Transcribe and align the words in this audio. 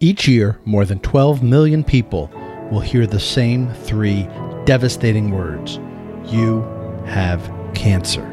Each 0.00 0.26
year, 0.26 0.58
more 0.64 0.84
than 0.84 0.98
12 1.00 1.42
million 1.42 1.84
people 1.84 2.28
will 2.70 2.80
hear 2.80 3.06
the 3.06 3.20
same 3.20 3.72
three 3.72 4.28
devastating 4.64 5.30
words 5.30 5.78
You 6.32 6.62
have 7.06 7.40
cancer. 7.74 8.24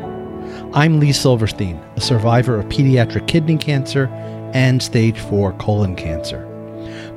I'm 0.74 1.00
Lee 1.00 1.12
Silverstein, 1.12 1.76
a 1.96 2.02
survivor 2.02 2.60
of 2.60 2.66
pediatric 2.66 3.28
kidney 3.28 3.58
cancer 3.58 4.08
and 4.54 4.82
stage 4.82 5.20
4 5.20 5.54
colon 5.54 5.96
cancer. 5.96 6.47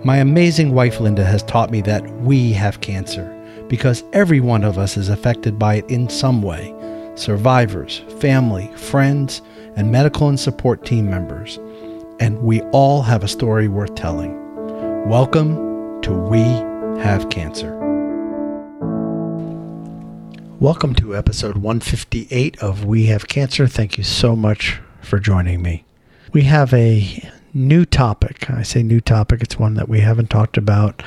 My 0.04 0.18
amazing 0.18 0.74
wife 0.74 1.00
Linda 1.00 1.24
has 1.24 1.42
taught 1.44 1.70
me 1.70 1.80
that 1.80 2.08
we 2.20 2.52
have 2.52 2.82
cancer 2.82 3.30
because 3.68 4.04
every 4.12 4.40
one 4.40 4.62
of 4.62 4.76
us 4.76 4.98
is 4.98 5.08
affected 5.08 5.58
by 5.58 5.76
it 5.76 5.90
in 5.90 6.08
some 6.10 6.42
way 6.42 6.72
survivors, 7.16 8.02
family, 8.18 8.68
friends, 8.76 9.40
and 9.76 9.90
medical 9.90 10.28
and 10.28 10.38
support 10.38 10.84
team 10.84 11.08
members. 11.08 11.58
And 12.20 12.42
we 12.42 12.60
all 12.70 13.02
have 13.02 13.24
a 13.24 13.28
story 13.28 13.66
worth 13.66 13.96
telling. 13.96 14.40
Welcome 15.08 16.00
to 16.02 16.12
We 16.12 16.42
Have 17.02 17.28
Cancer. 17.28 17.74
Welcome 20.60 20.94
to 20.94 21.16
episode 21.16 21.56
158 21.56 22.56
of 22.62 22.84
We 22.84 23.06
Have 23.06 23.26
Cancer. 23.26 23.66
Thank 23.66 23.98
you 23.98 24.04
so 24.04 24.36
much 24.36 24.80
for 25.00 25.18
joining 25.18 25.60
me. 25.60 25.84
We 26.32 26.42
have 26.42 26.72
a 26.72 27.28
new 27.52 27.84
topic. 27.84 28.48
I 28.48 28.62
say 28.62 28.84
new 28.84 29.00
topic, 29.00 29.42
it's 29.42 29.58
one 29.58 29.74
that 29.74 29.88
we 29.88 30.00
haven't 30.00 30.30
talked 30.30 30.56
about 30.56 31.02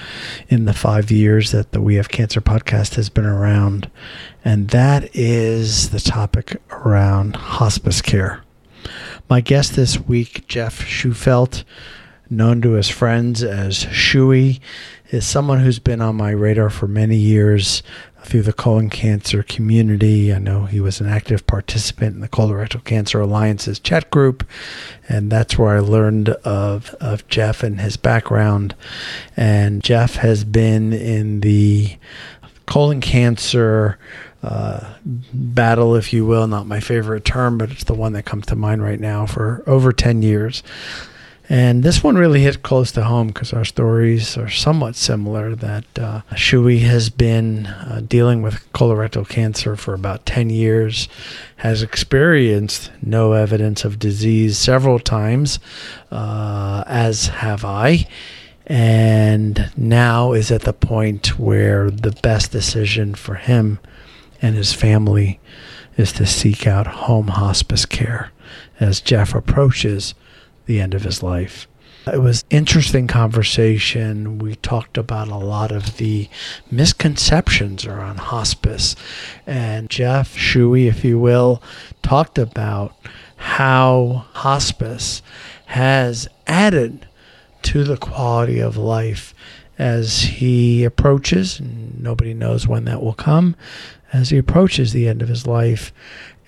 in 0.50 0.66
the 0.66 0.74
five 0.74 1.10
years 1.10 1.52
that 1.52 1.72
the 1.72 1.82
We 1.82 1.96
Have 1.96 2.10
Cancer 2.10 2.42
podcast 2.42 2.96
has 2.96 3.10
been 3.10 3.26
around, 3.26 3.90
and 4.44 4.70
that 4.72 5.10
is 5.16 5.92
the 5.92 6.02
topic 6.02 6.62
around 6.70 7.38
hospice 7.38 8.02
care. 8.02 8.44
My 9.30 9.42
guest 9.42 9.76
this 9.76 10.00
week, 10.00 10.48
Jeff 10.48 10.82
Shufelt, 10.82 11.64
known 12.30 12.62
to 12.62 12.72
his 12.72 12.90
friends 12.90 13.44
as 13.44 13.86
Shuey, 13.86 14.60
is 15.10 15.26
someone 15.26 15.60
who's 15.60 15.80
been 15.80 16.02
on 16.02 16.16
my 16.16 16.32
radar 16.32 16.70
for 16.70 16.88
many 16.88 17.16
years 17.16 17.82
through 18.24 18.42
the 18.42 18.54
colon 18.54 18.90
cancer 18.90 19.42
community. 19.42 20.34
I 20.34 20.40
know 20.40 20.66
he 20.66 20.82
was 20.82 21.00
an 21.00 21.08
active 21.08 21.48
participant 21.48 22.16
in 22.16 22.22
the 22.22 22.28
Colorectal 22.28 22.84
Cancer 22.84 23.22
Alliance's 23.22 23.80
chat 23.80 24.10
group, 24.12 24.46
and 25.08 25.32
that's 25.32 25.58
where 25.58 25.78
I 25.78 25.80
learned 25.80 26.30
of, 26.30 26.94
of 27.00 27.28
Jeff 27.30 27.64
and 27.64 27.80
his 27.80 27.96
background. 27.96 28.76
And 29.38 29.82
Jeff 29.82 30.16
has 30.16 30.44
been 30.44 30.92
in 30.92 31.40
the 31.40 31.98
colon 32.66 33.00
cancer 33.00 33.98
uh, 34.44 34.94
battle, 35.34 35.96
if 35.96 36.14
you 36.14 36.26
will. 36.26 36.48
Not 36.48 36.68
my 36.68 36.80
favorite 36.80 37.26
term, 37.26 37.58
but 37.58 37.72
it's 37.72 37.84
the 37.84 37.94
one 37.94 38.14
that 38.14 38.26
comes 38.26 38.46
to 38.48 38.56
mind 38.56 38.84
right 38.84 39.00
now 39.00 39.26
for 39.26 39.64
over 39.68 39.92
10 39.92 40.22
years. 40.22 40.64
And 41.50 41.82
this 41.82 42.04
one 42.04 42.18
really 42.18 42.42
hit 42.42 42.62
close 42.62 42.92
to 42.92 43.06
home 43.06 43.28
because 43.28 43.54
our 43.54 43.64
stories 43.64 44.38
are 44.38 44.50
somewhat 44.50 44.96
similar. 44.98 45.56
That 45.56 45.86
uh, 45.98 46.22
Shuey 46.34 46.82
has 46.82 47.10
been 47.10 47.68
uh, 47.68 48.02
dealing 48.06 48.42
with 48.42 48.72
colorectal 48.74 49.28
cancer 49.28 49.78
for 49.78 49.94
about 49.94 50.26
10 50.26 50.50
years, 50.50 51.08
has 51.58 51.82
experienced 51.82 52.92
no 53.02 53.32
evidence 53.32 53.86
of 53.86 53.98
disease 53.98 54.58
several 54.58 55.00
times, 55.00 55.60
uh, 56.12 56.84
as 56.86 57.28
have 57.28 57.64
I, 57.64 58.08
and 58.66 59.72
now 59.78 60.34
is 60.34 60.52
at 60.52 60.64
the 60.64 60.74
point 60.74 61.40
where 61.40 61.90
the 61.90 62.12
best 62.12 62.52
decision 62.52 63.16
for 63.16 63.36
him 63.36 63.80
and 64.42 64.56
his 64.56 64.74
family 64.74 65.40
is 65.98 66.12
to 66.14 66.26
seek 66.26 66.68
out 66.68 66.88
home 66.88 67.30
hospice 67.30 67.86
care 67.86 68.32
as 68.80 69.02
Jeff 69.02 69.34
approaches 69.34 70.14
the 70.66 70.80
end 70.80 70.94
of 70.94 71.04
his 71.04 71.24
life. 71.24 71.68
It 72.12 72.22
was 72.22 72.46
interesting 72.50 73.08
conversation. 73.08 74.40
We 74.40 74.56
talked 74.56 74.98
about 74.98 75.28
a 75.28 75.36
lot 75.36 75.74
of 75.74 75.98
the 75.98 76.30
misconceptions 76.72 77.86
around 77.86 78.20
hospice. 78.20 78.96
And 79.46 79.90
Jeff 79.90 80.36
Shuey, 80.36 80.88
if 80.88 81.04
you 81.04 81.20
will, 81.20 81.62
talked 82.04 82.38
about 82.38 82.96
how 83.36 84.26
hospice 84.34 85.22
has 85.68 86.30
added 86.46 87.08
to 87.64 87.84
the 87.84 87.98
quality 87.98 88.60
of 88.60 88.78
life 88.78 89.34
as 89.78 90.22
he 90.22 90.84
approaches, 90.84 91.62
nobody 91.62 92.34
knows 92.34 92.68
when 92.68 92.86
that 92.86 93.02
will 93.02 93.14
come, 93.14 93.56
as 94.12 94.30
he 94.30 94.38
approaches 94.38 94.94
the 94.94 95.08
end 95.08 95.22
of 95.22 95.30
his 95.30 95.46
life, 95.46 95.94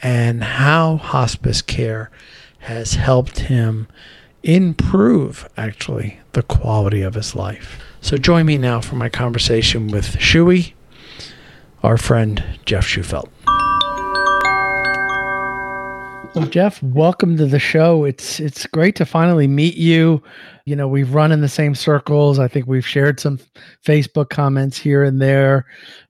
and 0.01 0.43
how 0.43 0.97
hospice 0.97 1.61
care 1.61 2.09
has 2.59 2.93
helped 2.93 3.39
him 3.39 3.87
improve, 4.43 5.47
actually, 5.57 6.19
the 6.33 6.43
quality 6.43 7.01
of 7.01 7.13
his 7.13 7.35
life. 7.35 7.81
So 8.01 8.17
join 8.17 8.45
me 8.45 8.57
now 8.57 8.81
for 8.81 8.95
my 8.95 9.09
conversation 9.09 9.87
with 9.87 10.15
Shuey, 10.17 10.73
our 11.83 11.97
friend 11.97 12.43
Jeff 12.65 12.85
Shufelt. 12.85 13.29
Well, 16.35 16.47
Jeff, 16.47 16.81
welcome 16.83 17.37
to 17.37 17.47
the 17.47 17.59
show. 17.59 18.05
It's 18.05 18.39
it's 18.39 18.67
great 18.67 18.95
to 18.97 19.05
finally 19.05 19.47
meet 19.47 19.75
you. 19.75 20.21
You 20.65 20.75
know, 20.75 20.87
we've 20.87 21.13
run 21.13 21.31
in 21.31 21.41
the 21.41 21.49
same 21.49 21.73
circles. 21.73 22.37
I 22.37 22.47
think 22.47 22.67
we've 22.67 22.85
shared 22.85 23.19
some 23.19 23.39
Facebook 23.83 24.29
comments 24.29 24.77
here 24.77 25.03
and 25.03 25.19
there, 25.19 25.65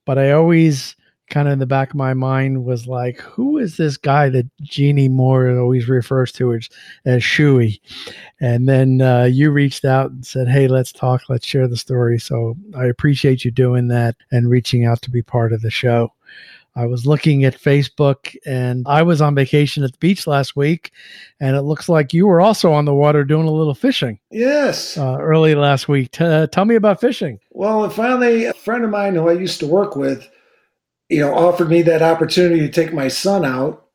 but 0.05 0.17
I 0.17 0.31
always 0.31 0.95
kind 1.29 1.47
of 1.47 1.53
in 1.53 1.59
the 1.59 1.65
back 1.65 1.91
of 1.91 1.95
my 1.95 2.13
mind 2.13 2.65
was 2.65 2.85
like, 2.85 3.19
who 3.21 3.57
is 3.57 3.77
this 3.77 3.97
guy 3.97 4.29
that 4.29 4.47
Jeannie 4.61 5.07
Moore 5.07 5.57
always 5.57 5.87
refers 5.87 6.31
to 6.33 6.53
as, 6.53 6.69
as 7.05 7.21
Shuey? 7.21 7.79
And 8.41 8.67
then 8.67 9.01
uh, 9.01 9.25
you 9.25 9.51
reached 9.51 9.85
out 9.85 10.11
and 10.11 10.25
said, 10.25 10.47
hey, 10.47 10.67
let's 10.67 10.91
talk, 10.91 11.21
let's 11.29 11.45
share 11.45 11.67
the 11.67 11.77
story. 11.77 12.19
So 12.19 12.55
I 12.75 12.85
appreciate 12.85 13.45
you 13.45 13.51
doing 13.51 13.87
that 13.89 14.15
and 14.31 14.49
reaching 14.49 14.85
out 14.85 15.01
to 15.03 15.11
be 15.11 15.21
part 15.21 15.53
of 15.53 15.61
the 15.61 15.71
show. 15.71 16.11
I 16.79 16.85
was 16.85 17.05
looking 17.05 17.43
at 17.43 17.59
Facebook 17.59 18.35
and 18.45 18.85
I 18.87 19.01
was 19.01 19.21
on 19.21 19.35
vacation 19.35 19.83
at 19.83 19.91
the 19.91 19.97
beach 19.97 20.27
last 20.27 20.55
week, 20.55 20.91
and 21.39 21.55
it 21.55 21.63
looks 21.63 21.89
like 21.89 22.13
you 22.13 22.27
were 22.27 22.41
also 22.41 22.71
on 22.71 22.85
the 22.85 22.93
water 22.93 23.23
doing 23.23 23.47
a 23.47 23.51
little 23.51 23.75
fishing. 23.75 24.19
Yes. 24.31 24.97
Uh, 24.97 25.17
early 25.19 25.55
last 25.55 25.87
week. 25.87 26.11
T- 26.11 26.23
uh, 26.23 26.47
tell 26.47 26.65
me 26.65 26.75
about 26.75 27.01
fishing. 27.01 27.39
Well, 27.51 27.89
finally, 27.89 28.45
a 28.45 28.53
friend 28.53 28.83
of 28.83 28.89
mine 28.89 29.15
who 29.15 29.29
I 29.29 29.33
used 29.33 29.59
to 29.59 29.67
work 29.67 29.95
with 29.95 30.29
you 31.09 31.19
know, 31.19 31.33
offered 31.33 31.69
me 31.69 31.81
that 31.81 32.03
opportunity 32.03 32.59
to 32.59 32.69
take 32.69 32.93
my 32.93 33.07
son 33.07 33.43
out. 33.43 33.85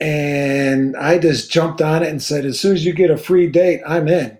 And 0.00 0.96
I 0.96 1.18
just 1.18 1.50
jumped 1.50 1.82
on 1.82 2.02
it 2.02 2.08
and 2.08 2.22
said, 2.22 2.44
as 2.44 2.60
soon 2.60 2.74
as 2.74 2.84
you 2.84 2.92
get 2.92 3.10
a 3.10 3.16
free 3.16 3.48
date, 3.48 3.80
I'm 3.86 4.08
in. 4.08 4.38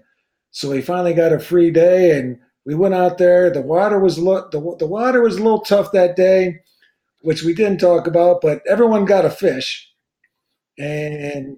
So 0.51 0.71
we 0.71 0.83
finally 0.83 1.15
got 1.15 1.33
a 1.33 1.41
free 1.41 1.71
day 1.71 2.17
and 2.19 2.39
we 2.65 2.75
went 2.75 2.95
out 2.95 3.19
there. 3.19 3.51
The 3.51 3.61
water 3.61 3.99
was 3.99 4.19
lo- 4.19 4.49
the, 4.51 4.77
the 4.79 4.87
water 4.87 5.21
was 5.21 5.37
a 5.37 5.43
little 5.43 5.61
tough 5.61 5.93
that 5.93 6.17
day, 6.17 6.61
which 7.25 7.43
we 7.43 7.55
didn't 7.55 7.79
talk 7.79 8.07
about, 8.07 8.43
but 8.43 8.61
everyone 8.69 9.07
got 9.07 9.25
a 9.25 9.31
fish. 9.31 9.91
And 10.79 11.57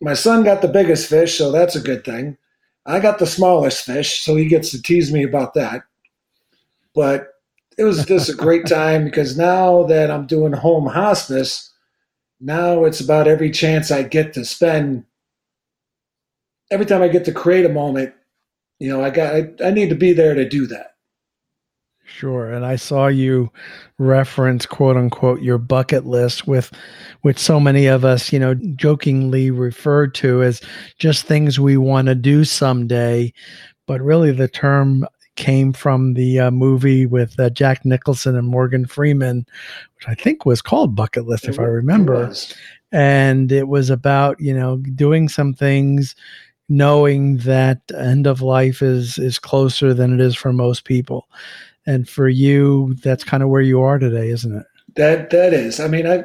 my 0.00 0.14
son 0.14 0.42
got 0.44 0.62
the 0.62 0.68
biggest 0.68 1.10
fish, 1.10 1.36
so 1.36 1.52
that's 1.52 1.76
a 1.76 1.80
good 1.80 2.04
thing. 2.04 2.38
I 2.86 3.00
got 3.00 3.18
the 3.18 3.26
smallest 3.26 3.84
fish, 3.84 4.24
so 4.24 4.34
he 4.34 4.48
gets 4.48 4.70
to 4.70 4.80
tease 4.80 5.12
me 5.12 5.22
about 5.22 5.52
that. 5.54 5.82
But 6.94 7.28
it 7.76 7.84
was 7.84 8.06
just 8.06 8.30
a 8.30 8.34
great 8.34 8.66
time 8.66 9.04
because 9.04 9.36
now 9.36 9.82
that 9.84 10.10
I'm 10.10 10.26
doing 10.26 10.54
home 10.54 10.86
hospice, 10.86 11.70
now 12.40 12.84
it's 12.84 13.00
about 13.00 13.28
every 13.28 13.50
chance 13.50 13.90
I 13.90 14.04
get 14.04 14.32
to 14.34 14.44
spend. 14.44 15.04
Every 16.70 16.86
time 16.86 17.02
I 17.02 17.08
get 17.08 17.26
to 17.26 17.32
create 17.32 17.66
a 17.66 17.70
moment, 17.70 18.14
you 18.78 18.88
know, 18.88 19.04
I 19.04 19.10
got 19.10 19.34
I, 19.34 19.50
I 19.66 19.70
need 19.70 19.90
to 19.90 19.94
be 19.94 20.14
there 20.14 20.34
to 20.34 20.48
do 20.48 20.66
that. 20.68 20.93
Sure, 22.06 22.52
and 22.52 22.66
I 22.66 22.76
saw 22.76 23.06
you 23.06 23.50
reference 23.98 24.66
quote 24.66 24.96
unquote 24.96 25.40
your 25.40 25.58
bucket 25.58 26.04
list 26.04 26.46
with 26.46 26.70
which 27.22 27.38
so 27.38 27.58
many 27.58 27.86
of 27.86 28.04
us, 28.04 28.32
you 28.32 28.38
know, 28.38 28.54
jokingly 28.54 29.50
referred 29.50 30.14
to 30.16 30.42
as 30.42 30.60
just 30.98 31.24
things 31.24 31.58
we 31.58 31.76
want 31.76 32.08
to 32.08 32.14
do 32.14 32.44
someday, 32.44 33.32
but 33.86 34.02
really 34.02 34.32
the 34.32 34.48
term 34.48 35.06
came 35.36 35.72
from 35.72 36.14
the 36.14 36.38
uh, 36.38 36.50
movie 36.50 37.06
with 37.06 37.38
uh, 37.40 37.50
Jack 37.50 37.84
Nicholson 37.84 38.36
and 38.36 38.46
Morgan 38.46 38.86
Freeman, 38.86 39.46
which 39.96 40.06
I 40.06 40.14
think 40.14 40.46
was 40.46 40.62
called 40.62 40.94
Bucket 40.94 41.26
List, 41.26 41.46
if 41.46 41.58
I 41.58 41.64
remember. 41.64 42.24
It 42.24 42.56
and 42.92 43.50
it 43.50 43.66
was 43.66 43.90
about 43.90 44.38
you 44.40 44.54
know 44.54 44.76
doing 44.94 45.28
some 45.28 45.54
things, 45.54 46.14
knowing 46.68 47.38
that 47.38 47.80
end 47.96 48.26
of 48.26 48.42
life 48.42 48.82
is 48.82 49.18
is 49.18 49.38
closer 49.38 49.94
than 49.94 50.12
it 50.12 50.20
is 50.20 50.36
for 50.36 50.52
most 50.52 50.84
people. 50.84 51.28
And 51.86 52.08
for 52.08 52.28
you, 52.28 52.94
that's 53.02 53.24
kind 53.24 53.42
of 53.42 53.48
where 53.48 53.62
you 53.62 53.80
are 53.82 53.98
today, 53.98 54.28
isn't 54.30 54.56
it? 54.56 54.66
That 54.96 55.30
that 55.30 55.52
is. 55.52 55.80
I 55.80 55.88
mean, 55.88 56.06
I 56.06 56.24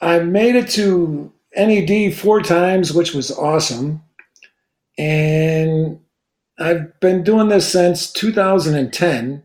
I 0.00 0.20
made 0.20 0.54
it 0.54 0.68
to 0.70 1.32
NED 1.56 2.14
four 2.14 2.40
times, 2.40 2.92
which 2.92 3.14
was 3.14 3.30
awesome. 3.30 4.02
And 4.96 6.00
I've 6.58 6.98
been 7.00 7.22
doing 7.22 7.48
this 7.48 7.70
since 7.70 8.12
2010. 8.12 9.42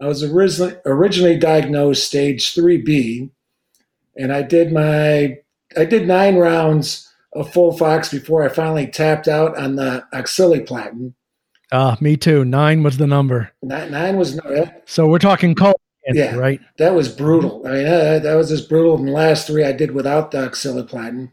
I 0.00 0.06
was 0.06 0.22
originally 0.22 0.76
originally 0.84 1.38
diagnosed 1.38 2.06
stage 2.06 2.54
3B, 2.54 3.30
and 4.16 4.32
I 4.32 4.42
did 4.42 4.72
my 4.72 5.38
I 5.76 5.84
did 5.84 6.06
nine 6.06 6.36
rounds 6.36 7.10
of 7.32 7.50
folfox 7.50 8.10
before 8.10 8.44
I 8.44 8.48
finally 8.48 8.86
tapped 8.86 9.28
out 9.28 9.56
on 9.56 9.76
the 9.76 10.04
oxaliplatin. 10.12 11.14
Uh, 11.72 11.96
me 12.00 12.16
too. 12.16 12.44
Nine 12.44 12.82
was 12.82 12.98
the 12.98 13.06
number. 13.06 13.50
Nine, 13.62 13.90
nine 13.90 14.16
was 14.16 14.36
no. 14.36 14.70
So 14.86 15.06
we're 15.06 15.18
talking 15.18 15.54
cancer, 15.54 15.74
Yeah. 16.12 16.36
right? 16.36 16.60
That 16.78 16.94
was 16.94 17.08
brutal. 17.08 17.66
I 17.66 17.70
mean, 17.70 17.86
uh, 17.86 18.18
that 18.20 18.34
was 18.34 18.52
as 18.52 18.60
brutal. 18.60 18.96
And 18.96 19.08
the 19.08 19.12
last 19.12 19.46
three 19.46 19.64
I 19.64 19.72
did 19.72 19.92
without 19.92 20.30
the 20.30 20.38
oxaliplatin. 20.48 21.30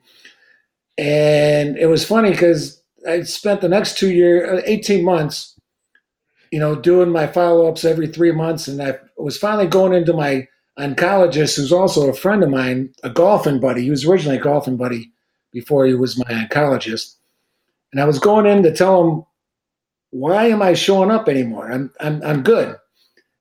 And 0.98 1.78
it 1.78 1.88
was 1.88 2.06
funny 2.06 2.32
because 2.32 2.82
I 3.08 3.22
spent 3.24 3.62
the 3.62 3.70
next 3.70 3.98
two 3.98 4.12
years, 4.12 4.62
18 4.66 5.04
months, 5.04 5.56
you 6.52 6.60
know, 6.60 6.76
doing 6.76 7.10
my 7.10 7.28
follow 7.28 7.68
ups 7.68 7.86
every 7.86 8.08
three 8.08 8.32
months. 8.32 8.68
And 8.68 8.82
I 8.82 8.98
was 9.18 9.38
finally 9.38 9.68
going 9.68 9.94
into 9.94 10.14
my 10.14 10.48
oncologist, 10.80 11.58
who's 11.58 11.72
also 11.72 12.10
a 12.10 12.14
friend 12.14 12.44
of 12.44 12.50
mine, 12.50 12.94
a 13.04 13.10
golfing 13.10 13.60
buddy. 13.60 13.82
He 13.84 13.90
was 13.90 14.06
originally 14.06 14.38
a 14.38 14.42
golfing 14.42 14.78
buddy 14.78 15.12
before 15.52 15.86
he 15.86 15.94
was 15.94 16.18
my 16.18 16.26
oncologist. 16.34 17.16
And 17.92 18.02
I 18.02 18.06
was 18.06 18.20
going 18.20 18.46
in 18.46 18.64
to 18.64 18.74
tell 18.74 19.04
him, 19.04 19.24
why 20.12 20.48
am 20.48 20.62
I 20.62 20.74
showing 20.74 21.12
up 21.12 21.28
anymore? 21.28 21.72
I'm, 21.72 21.92
I'm, 22.00 22.22
I'm 22.24 22.44
good. 22.44 22.76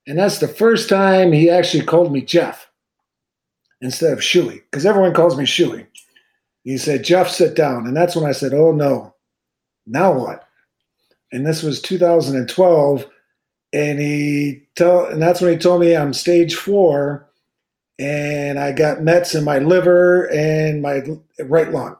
And 0.06 0.18
that's 0.18 0.38
the 0.38 0.48
first 0.48 0.88
time 0.88 1.32
he 1.32 1.50
actually 1.50 1.84
called 1.84 2.12
me 2.12 2.22
Jeff 2.22 2.70
instead 3.80 4.12
of 4.12 4.20
Shuey, 4.20 4.62
because 4.70 4.86
everyone 4.86 5.14
calls 5.14 5.36
me 5.36 5.44
Shuey. 5.44 5.86
He 6.64 6.78
said, 6.78 7.04
Jeff, 7.04 7.28
sit 7.28 7.54
down. 7.54 7.86
And 7.86 7.96
that's 7.96 8.14
when 8.16 8.24
I 8.24 8.32
said, 8.32 8.54
oh 8.54 8.72
no, 8.72 9.14
now 9.86 10.12
what? 10.12 10.48
And 11.32 11.46
this 11.46 11.62
was 11.62 11.80
2012. 11.80 13.06
And 13.72 14.00
he 14.00 14.62
tell, 14.74 15.06
and 15.06 15.22
that's 15.22 15.40
when 15.40 15.52
he 15.52 15.58
told 15.58 15.80
me 15.80 15.96
I'm 15.96 16.12
stage 16.12 16.56
four 16.56 17.28
and 17.98 18.58
I 18.58 18.72
got 18.72 19.02
Mets 19.02 19.34
in 19.34 19.44
my 19.44 19.58
liver 19.58 20.24
and 20.32 20.82
my 20.82 21.02
right 21.44 21.70
lung. 21.70 21.96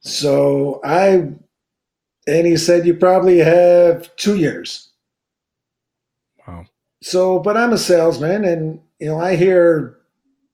So 0.00 0.80
I, 0.84 1.28
and 2.26 2.46
he 2.46 2.56
said, 2.56 2.86
you 2.86 2.94
probably 2.94 3.38
have 3.38 4.14
two 4.16 4.36
years. 4.36 4.90
Wow. 6.46 6.66
So, 7.02 7.38
but 7.38 7.56
I'm 7.56 7.72
a 7.72 7.78
salesman 7.78 8.44
and, 8.44 8.80
you 8.98 9.06
know, 9.06 9.20
I 9.20 9.36
hear 9.36 9.96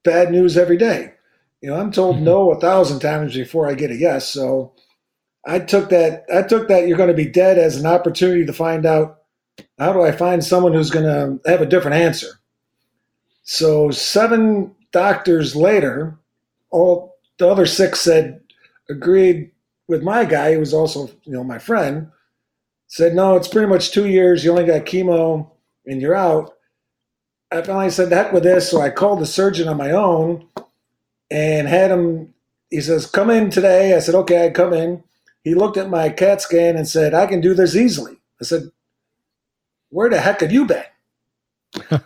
bad 0.05 0.31
news 0.31 0.57
every 0.57 0.77
day. 0.77 1.15
You 1.61 1.71
know, 1.71 1.77
I'm 1.77 1.93
told 1.93 2.17
Mhm. 2.17 2.23
no 2.23 2.51
a 2.51 2.61
thousand 2.61 3.01
times 3.01 3.35
before 3.35 3.69
I 3.69 3.75
get 3.75 3.91
a 3.91 3.97
yes. 3.97 4.27
So 4.29 4.73
I 5.47 5.61
took 5.61 5.91
that, 5.91 6.25
I 6.33 6.43
took 6.43 6.69
that 6.69 6.89
you're 6.89 6.97
going 6.97 7.09
to 7.09 7.15
be 7.15 7.29
dead 7.29 7.59
as 7.59 7.77
an 7.77 7.87
opportunity 7.87 8.45
to 8.45 8.53
find 8.53 8.85
out 8.85 9.21
how 9.79 9.93
do 9.93 10.03
I 10.03 10.13
find 10.13 10.45
someone 10.45 10.73
who's 10.73 10.91
going 10.91 11.05
to 11.05 11.51
have 11.51 11.61
a 11.61 11.67
different 11.67 11.97
answer? 11.97 12.29
So 13.45 13.91
seven 13.91 14.75
doctors 14.93 15.55
later, 15.57 16.19
all 16.71 17.17
the 17.39 17.49
other 17.49 17.67
six 17.67 18.01
said 18.01 18.41
agreed 18.89 19.51
with 19.93 20.03
my 20.03 20.25
guy, 20.25 20.55
who 20.55 20.61
was 20.61 20.75
also 20.75 21.09
you 21.25 21.33
know 21.33 21.45
my 21.45 21.59
friend. 21.59 22.11
Said 22.89 23.15
no, 23.15 23.37
it's 23.37 23.49
pretty 23.49 23.69
much 23.69 23.93
two 23.93 24.09
years. 24.09 24.43
You 24.43 24.51
only 24.51 24.65
got 24.65 24.87
chemo, 24.87 25.51
and 25.87 26.03
you're 26.03 26.17
out. 26.17 26.55
I 27.53 27.63
finally 27.63 27.91
said 27.91 28.11
heck 28.11 28.33
with 28.33 28.43
this, 28.43 28.71
so 28.71 28.81
I 28.81 28.91
called 28.91 29.21
the 29.21 29.27
surgeon 29.27 29.69
on 29.69 29.77
my 29.77 29.93
own 29.93 30.49
and 31.31 31.69
had 31.69 31.91
him. 31.91 32.35
He 32.71 32.81
says, 32.81 33.07
"Come 33.07 33.31
in 33.31 33.51
today." 33.51 33.95
I 33.95 34.01
said, 34.01 34.15
"Okay, 34.17 34.47
I 34.47 34.51
come 34.51 34.73
in." 34.73 35.05
He 35.45 35.55
looked 35.55 35.77
at 35.77 35.91
my 35.91 36.09
CAT 36.09 36.41
scan 36.41 36.77
and 36.77 36.89
said, 36.89 37.15
"I 37.15 37.27
can 37.27 37.41
do 37.41 37.53
this 37.55 37.77
easily." 37.77 38.17
I 38.41 38.45
said, 38.45 38.71
"Where 39.91 40.09
the 40.09 40.21
heck 40.21 40.41
have 40.41 40.53
you 40.53 40.65
been?" 40.65 40.85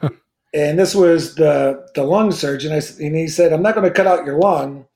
and 0.54 0.78
this 0.78 0.94
was 0.94 1.36
the 1.36 1.88
the 1.94 2.02
lung 2.02 2.32
surgeon. 2.32 2.72
And 2.72 3.16
he 3.16 3.28
said, 3.28 3.52
"I'm 3.52 3.62
not 3.62 3.76
going 3.76 3.88
to 3.88 3.94
cut 3.94 4.08
out 4.08 4.26
your 4.26 4.38
lung 4.38 4.86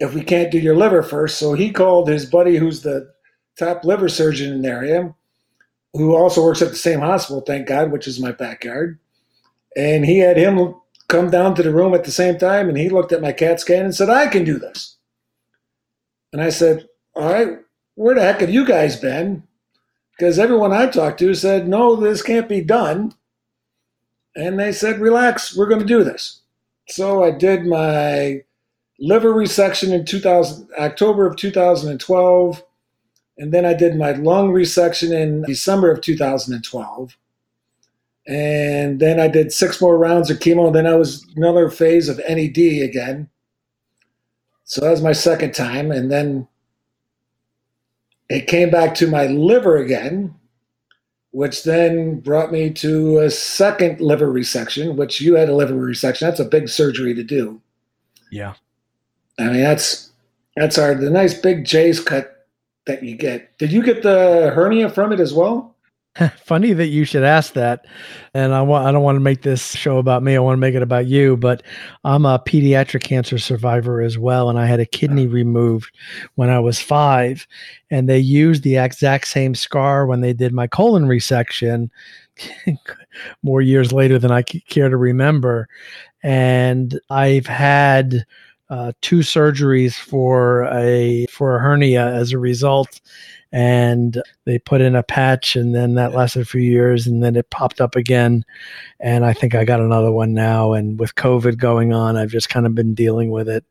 if 0.00 0.14
we 0.14 0.22
can't 0.22 0.50
do 0.50 0.58
your 0.58 0.76
liver 0.76 1.02
first. 1.02 1.38
So 1.38 1.52
he 1.54 1.70
called 1.70 2.08
his 2.08 2.26
buddy, 2.26 2.56
who's 2.56 2.82
the 2.82 3.12
top 3.56 3.84
liver 3.84 4.08
surgeon 4.08 4.52
in 4.52 4.62
the 4.62 4.68
area, 4.68 5.14
who 5.92 6.16
also 6.16 6.42
works 6.42 6.62
at 6.62 6.70
the 6.70 6.76
same 6.76 7.00
hospital, 7.00 7.42
thank 7.42 7.68
God, 7.68 7.92
which 7.92 8.08
is 8.08 8.18
my 8.18 8.32
backyard. 8.32 8.98
And 9.76 10.04
he 10.04 10.18
had 10.18 10.36
him 10.36 10.74
come 11.08 11.30
down 11.30 11.54
to 11.54 11.62
the 11.62 11.72
room 11.72 11.94
at 11.94 12.04
the 12.04 12.10
same 12.10 12.38
time, 12.38 12.68
and 12.68 12.78
he 12.78 12.88
looked 12.88 13.12
at 13.12 13.22
my 13.22 13.32
CAT 13.32 13.60
scan 13.60 13.84
and 13.84 13.94
said, 13.94 14.10
"I 14.10 14.26
can 14.26 14.44
do 14.44 14.58
this." 14.58 14.96
And 16.32 16.42
I 16.42 16.50
said, 16.50 16.88
"All 17.14 17.32
right, 17.32 17.58
where 17.94 18.14
the 18.14 18.22
heck 18.22 18.40
have 18.40 18.50
you 18.50 18.64
guys 18.64 18.96
been?" 18.96 19.44
Because 20.16 20.38
everyone 20.38 20.72
I 20.72 20.86
talked 20.86 21.18
to 21.20 21.34
said, 21.34 21.68
"No, 21.68 21.94
this 21.94 22.22
can't 22.22 22.48
be 22.48 22.60
done." 22.60 23.14
And 24.36 24.58
they 24.58 24.72
said, 24.72 25.00
relax, 25.00 25.56
we're 25.56 25.68
going 25.68 25.80
to 25.80 25.86
do 25.86 26.04
this. 26.04 26.40
So 26.88 27.22
I 27.22 27.30
did 27.30 27.66
my 27.66 28.42
liver 29.00 29.32
resection 29.32 29.92
in 29.92 30.04
2000, 30.04 30.68
October 30.78 31.26
of 31.26 31.36
2012. 31.36 32.64
And 33.38 33.52
then 33.52 33.64
I 33.64 33.74
did 33.74 33.96
my 33.96 34.12
lung 34.12 34.52
resection 34.52 35.12
in 35.12 35.42
December 35.42 35.90
of 35.90 36.02
2012. 36.02 37.16
And 38.26 39.00
then 39.00 39.18
I 39.18 39.28
did 39.28 39.52
six 39.52 39.80
more 39.80 39.96
rounds 39.98 40.30
of 40.30 40.38
chemo. 40.38 40.66
And 40.66 40.74
Then 40.74 40.86
I 40.86 40.94
was 40.94 41.26
another 41.36 41.70
phase 41.70 42.08
of 42.08 42.18
NED 42.18 42.58
again. 42.58 43.28
So 44.64 44.82
that 44.82 44.90
was 44.90 45.02
my 45.02 45.12
second 45.12 45.54
time. 45.54 45.90
And 45.90 46.12
then 46.12 46.46
it 48.28 48.46
came 48.46 48.70
back 48.70 48.94
to 48.96 49.08
my 49.08 49.26
liver 49.26 49.76
again 49.76 50.34
which 51.32 51.62
then 51.62 52.20
brought 52.20 52.50
me 52.50 52.70
to 52.70 53.18
a 53.18 53.30
second 53.30 54.00
liver 54.00 54.26
resection, 54.26 54.96
which 54.96 55.20
you 55.20 55.36
had 55.36 55.48
a 55.48 55.54
liver 55.54 55.74
resection. 55.74 56.20
That's 56.20 56.40
a 56.40 56.44
big 56.44 56.68
surgery 56.68 57.14
to 57.14 57.22
do. 57.22 57.60
Yeah. 58.30 58.54
I 59.40 59.52
mean, 59.52 59.62
that's 59.62 60.10
that's 60.56 60.78
our 60.78 60.94
The 60.94 61.10
nice 61.10 61.34
big 61.34 61.64
J's 61.64 62.00
cut 62.00 62.46
that 62.86 63.02
you 63.02 63.16
get. 63.16 63.56
Did 63.58 63.72
you 63.72 63.82
get 63.82 64.02
the 64.02 64.50
hernia 64.54 64.90
from 64.90 65.12
it 65.12 65.20
as 65.20 65.32
well? 65.32 65.76
Funny 66.44 66.72
that 66.72 66.88
you 66.88 67.04
should 67.04 67.22
ask 67.22 67.52
that. 67.52 67.86
And 68.34 68.52
I 68.52 68.62
want 68.62 68.86
I 68.86 68.92
don't 68.92 69.02
want 69.02 69.16
to 69.16 69.20
make 69.20 69.42
this 69.42 69.72
show 69.72 69.98
about 69.98 70.22
me. 70.22 70.34
I 70.34 70.40
want 70.40 70.56
to 70.56 70.60
make 70.60 70.74
it 70.74 70.82
about 70.82 71.06
you, 71.06 71.36
but 71.36 71.62
I'm 72.04 72.26
a 72.26 72.38
pediatric 72.40 73.04
cancer 73.04 73.38
survivor 73.38 74.00
as 74.00 74.18
well 74.18 74.50
and 74.50 74.58
I 74.58 74.66
had 74.66 74.80
a 74.80 74.86
kidney 74.86 75.28
removed 75.28 75.96
when 76.34 76.50
I 76.50 76.58
was 76.58 76.80
5 76.80 77.46
and 77.90 78.08
they 78.08 78.18
used 78.18 78.64
the 78.64 78.76
exact 78.76 79.28
same 79.28 79.54
scar 79.54 80.06
when 80.06 80.20
they 80.20 80.32
did 80.32 80.52
my 80.52 80.66
colon 80.66 81.06
resection 81.06 81.90
more 83.42 83.62
years 83.62 83.92
later 83.92 84.18
than 84.18 84.32
I 84.32 84.42
care 84.42 84.88
to 84.88 84.96
remember. 84.96 85.68
And 86.22 86.98
I've 87.08 87.46
had 87.46 88.26
uh, 88.70 88.92
two 89.02 89.18
surgeries 89.18 89.94
for 89.94 90.64
a 90.72 91.26
for 91.26 91.56
a 91.56 91.60
hernia 91.60 92.06
as 92.06 92.32
a 92.32 92.38
result 92.38 93.00
and 93.52 94.22
they 94.44 94.60
put 94.60 94.80
in 94.80 94.94
a 94.94 95.02
patch 95.02 95.56
and 95.56 95.74
then 95.74 95.94
that 95.94 96.12
lasted 96.12 96.40
a 96.42 96.44
few 96.44 96.60
years 96.60 97.04
and 97.04 97.22
then 97.22 97.34
it 97.34 97.50
popped 97.50 97.80
up 97.80 97.96
again 97.96 98.44
and 99.00 99.24
i 99.26 99.32
think 99.32 99.56
i 99.56 99.64
got 99.64 99.80
another 99.80 100.12
one 100.12 100.32
now 100.32 100.72
and 100.72 101.00
with 101.00 101.16
covid 101.16 101.58
going 101.58 101.92
on 101.92 102.16
i've 102.16 102.30
just 102.30 102.48
kind 102.48 102.64
of 102.64 102.76
been 102.76 102.94
dealing 102.94 103.30
with 103.30 103.48
it 103.48 103.64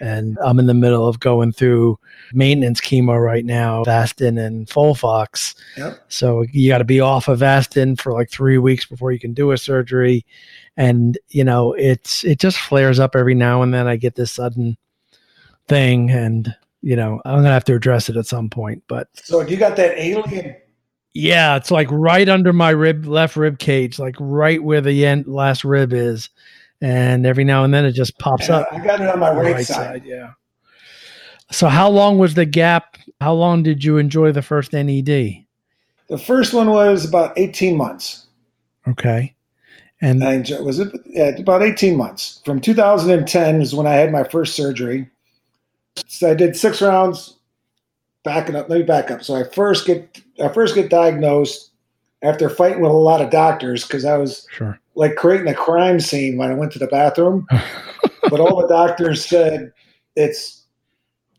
and 0.00 0.38
i'm 0.44 0.60
in 0.60 0.66
the 0.66 0.74
middle 0.74 1.08
of 1.08 1.18
going 1.18 1.50
through 1.50 1.98
maintenance 2.32 2.80
chemo 2.80 3.20
right 3.20 3.44
now 3.44 3.82
vastin 3.82 4.38
and 4.38 4.68
folfox. 4.68 5.56
Yep. 5.76 5.98
so 6.08 6.44
you 6.52 6.70
got 6.70 6.78
to 6.78 6.84
be 6.84 7.00
off 7.00 7.26
of 7.26 7.40
vastin 7.40 7.98
for 8.00 8.12
like 8.12 8.30
three 8.30 8.58
weeks 8.58 8.86
before 8.86 9.10
you 9.10 9.18
can 9.18 9.34
do 9.34 9.50
a 9.50 9.58
surgery 9.58 10.24
and 10.76 11.18
you 11.28 11.42
know 11.44 11.72
it's 11.74 12.24
it 12.24 12.38
just 12.38 12.58
flares 12.58 12.98
up 12.98 13.16
every 13.16 13.34
now 13.34 13.62
and 13.62 13.72
then 13.72 13.86
i 13.86 13.96
get 13.96 14.14
this 14.14 14.32
sudden 14.32 14.76
thing 15.68 16.10
and 16.10 16.54
you 16.82 16.94
know 16.96 17.20
i'm 17.24 17.36
gonna 17.38 17.50
have 17.50 17.64
to 17.64 17.74
address 17.74 18.08
it 18.08 18.16
at 18.16 18.26
some 18.26 18.48
point 18.50 18.82
but 18.88 19.08
So 19.14 19.40
you 19.40 19.56
got 19.56 19.76
that 19.76 19.98
alien. 19.98 20.56
yeah, 21.14 21.56
it's 21.56 21.70
like 21.70 21.88
right 21.90 22.28
under 22.28 22.52
my 22.52 22.70
rib, 22.70 23.06
left 23.06 23.36
rib 23.36 23.58
cage, 23.58 23.98
like 23.98 24.14
right 24.20 24.62
where 24.62 24.80
the 24.82 25.06
end 25.06 25.26
last 25.26 25.64
rib 25.64 25.92
is, 25.94 26.28
and 26.82 27.24
every 27.24 27.42
now 27.44 27.64
and 27.64 27.72
then 27.72 27.86
it 27.86 27.92
just 27.92 28.18
pops 28.18 28.50
up. 28.50 28.68
I 28.70 28.78
got 28.84 29.00
it 29.00 29.08
on 29.08 29.18
my 29.20 29.34
the 29.34 29.40
right, 29.40 29.66
side. 29.66 30.04
yeah. 30.04 30.32
So 31.50 31.68
how 31.68 31.88
long 31.88 32.18
was 32.18 32.34
the 32.34 32.44
gap? 32.44 32.98
How 33.20 33.32
long 33.32 33.62
did 33.62 33.82
you 33.82 33.96
enjoy 33.98 34.32
the 34.32 34.42
first 34.42 34.72
NED? 34.74 35.06
The 36.08 36.18
first 36.18 36.52
one 36.52 36.68
was 36.70 37.04
about 37.08 37.32
18 37.38 37.76
months. 37.76 38.26
Okay, 38.86 39.34
and 40.00 40.22
I 40.22 40.38
was 40.60 40.78
it 40.78 40.92
yeah, 41.06 41.28
about 41.38 41.62
18 41.62 41.96
months. 41.96 42.40
From 42.44 42.60
2010 42.60 43.62
is 43.62 43.74
when 43.74 43.86
I 43.86 43.94
had 43.94 44.12
my 44.12 44.24
first 44.24 44.54
surgery. 44.54 45.08
So 46.06 46.30
I 46.30 46.34
did 46.34 46.56
six 46.56 46.82
rounds. 46.82 47.34
Backing 48.24 48.56
up, 48.56 48.68
let 48.68 48.80
me 48.80 48.84
back 48.84 49.10
up. 49.10 49.22
So 49.22 49.36
I 49.36 49.44
first 49.44 49.86
get 49.86 50.20
I 50.42 50.48
first 50.48 50.74
get 50.74 50.90
diagnosed 50.90 51.70
after 52.22 52.50
fighting 52.50 52.82
with 52.82 52.90
a 52.90 52.94
lot 52.94 53.20
of 53.20 53.30
doctors 53.30 53.86
because 53.86 54.04
I 54.04 54.16
was 54.16 54.46
sure. 54.50 54.78
like 54.96 55.14
creating 55.16 55.48
a 55.48 55.54
crime 55.54 56.00
scene 56.00 56.36
when 56.36 56.50
I 56.50 56.54
went 56.54 56.72
to 56.72 56.78
the 56.78 56.88
bathroom. 56.88 57.46
but 58.30 58.40
all 58.40 58.60
the 58.60 58.68
doctors 58.68 59.24
said 59.24 59.72
it's 60.16 60.64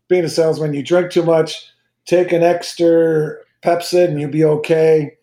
being 0.08 0.24
a 0.24 0.30
salesman. 0.30 0.72
You 0.72 0.82
drink 0.82 1.12
too 1.12 1.22
much, 1.22 1.70
take 2.06 2.32
an 2.32 2.42
extra 2.42 3.36
Pepcid, 3.62 4.08
and 4.08 4.20
you'll 4.20 4.30
be 4.30 4.44
okay. 4.44 5.17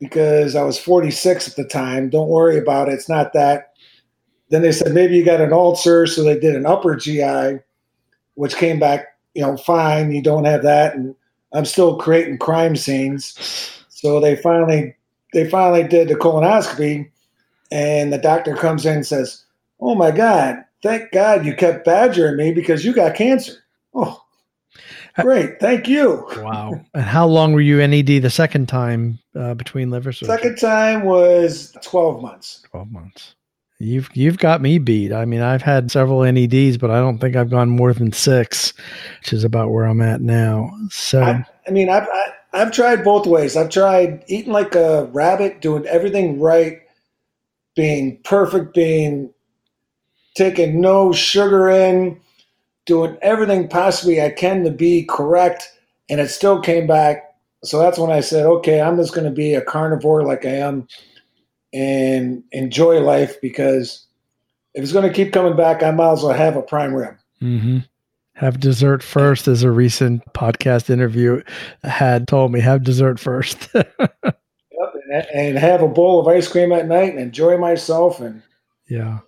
Because 0.00 0.54
I 0.54 0.62
was 0.62 0.78
46 0.78 1.48
at 1.48 1.56
the 1.56 1.64
time. 1.64 2.08
Don't 2.08 2.28
worry 2.28 2.58
about 2.58 2.88
it. 2.88 2.94
It's 2.94 3.08
not 3.08 3.32
that. 3.32 3.72
Then 4.50 4.62
they 4.62 4.72
said 4.72 4.92
maybe 4.92 5.16
you 5.16 5.24
got 5.24 5.40
an 5.40 5.52
ulcer, 5.52 6.06
so 6.06 6.22
they 6.22 6.38
did 6.38 6.54
an 6.54 6.66
upper 6.66 6.96
GI, 6.96 7.58
which 8.34 8.56
came 8.56 8.78
back, 8.78 9.06
you 9.34 9.42
know, 9.42 9.56
fine. 9.56 10.12
You 10.12 10.22
don't 10.22 10.44
have 10.44 10.62
that, 10.62 10.94
and 10.94 11.14
I'm 11.52 11.64
still 11.64 11.98
creating 11.98 12.38
crime 12.38 12.76
scenes. 12.76 13.74
So 13.88 14.20
they 14.20 14.36
finally 14.36 14.94
they 15.34 15.48
finally 15.50 15.82
did 15.82 16.08
the 16.08 16.14
colonoscopy, 16.14 17.10
and 17.70 18.12
the 18.12 18.18
doctor 18.18 18.54
comes 18.54 18.86
in 18.86 18.96
and 18.96 19.06
says, 19.06 19.44
"Oh 19.80 19.94
my 19.94 20.10
God, 20.10 20.64
thank 20.82 21.10
God 21.12 21.44
you 21.44 21.54
kept 21.54 21.84
badgering 21.84 22.36
me 22.36 22.52
because 22.52 22.84
you 22.84 22.94
got 22.94 23.16
cancer." 23.16 23.52
Oh, 23.94 24.22
great, 25.20 25.60
thank 25.60 25.88
you. 25.88 26.26
Wow. 26.36 26.80
and 26.94 27.04
how 27.04 27.26
long 27.26 27.52
were 27.52 27.60
you 27.60 27.86
NED 27.86 28.22
the 28.22 28.30
second 28.30 28.68
time 28.68 29.18
uh, 29.34 29.54
between 29.54 29.90
liver 29.90 30.12
surgery? 30.12 30.36
Second 30.36 30.56
time 30.56 31.04
was 31.04 31.76
twelve 31.82 32.22
months. 32.22 32.62
Twelve 32.70 32.90
months. 32.90 33.34
You've 33.80 34.08
you've 34.14 34.38
got 34.38 34.60
me 34.60 34.78
beat. 34.78 35.12
I 35.12 35.24
mean, 35.24 35.40
I've 35.40 35.62
had 35.62 35.90
several 35.90 36.20
NEDs, 36.20 36.80
but 36.80 36.90
I 36.90 36.98
don't 36.98 37.18
think 37.18 37.36
I've 37.36 37.50
gone 37.50 37.68
more 37.70 37.92
than 37.92 38.12
six, 38.12 38.72
which 39.20 39.32
is 39.32 39.44
about 39.44 39.70
where 39.70 39.84
I'm 39.84 40.00
at 40.00 40.20
now. 40.20 40.72
So, 40.90 41.22
I, 41.22 41.44
I 41.66 41.70
mean, 41.70 41.88
I've 41.88 42.08
I, 42.12 42.24
I've 42.52 42.72
tried 42.72 43.04
both 43.04 43.26
ways. 43.26 43.56
I've 43.56 43.70
tried 43.70 44.24
eating 44.26 44.52
like 44.52 44.74
a 44.74 45.04
rabbit, 45.12 45.60
doing 45.60 45.86
everything 45.86 46.40
right, 46.40 46.80
being 47.76 48.18
perfect, 48.24 48.74
being 48.74 49.32
taking 50.34 50.80
no 50.80 51.12
sugar 51.12 51.68
in, 51.68 52.20
doing 52.88 53.18
everything 53.22 53.68
possibly 53.68 54.20
I 54.20 54.30
can 54.30 54.64
to 54.64 54.70
be 54.70 55.04
correct, 55.04 55.70
and 56.08 56.20
it 56.20 56.30
still 56.30 56.60
came 56.60 56.88
back. 56.88 57.36
So 57.62 57.78
that's 57.78 57.98
when 57.98 58.10
I 58.10 58.20
said, 58.20 58.46
okay, 58.46 58.80
I'm 58.80 58.96
just 58.96 59.14
going 59.14 59.26
to 59.26 59.30
be 59.30 59.54
a 59.54 59.60
carnivore 59.60 60.24
like 60.24 60.44
I 60.44 60.56
am 60.56 60.88
and 61.72 62.42
enjoy 62.52 63.00
life 63.00 63.40
because 63.42 64.06
if 64.74 64.82
it's 64.82 64.92
going 64.92 65.06
to 65.06 65.14
keep 65.14 65.32
coming 65.32 65.56
back, 65.56 65.82
I 65.82 65.90
might 65.90 66.12
as 66.12 66.22
well 66.22 66.32
have 66.32 66.56
a 66.56 66.62
prime 66.62 66.94
rib. 66.94 67.14
Mm-hmm. 67.42 67.78
Have 68.34 68.60
dessert 68.60 69.02
first, 69.02 69.48
as 69.48 69.64
a 69.64 69.70
recent 69.70 70.22
podcast 70.32 70.88
interview 70.88 71.42
had 71.82 72.26
told 72.28 72.52
me. 72.52 72.60
Have 72.60 72.84
dessert 72.84 73.18
first. 73.18 73.68
yep, 73.74 73.92
and, 73.98 75.26
and 75.34 75.58
have 75.58 75.82
a 75.82 75.88
bowl 75.88 76.20
of 76.20 76.28
ice 76.28 76.48
cream 76.48 76.72
at 76.72 76.86
night 76.86 77.10
and 77.10 77.18
enjoy 77.18 77.58
myself. 77.58 78.20
And 78.20 78.40
yeah, 78.88 79.18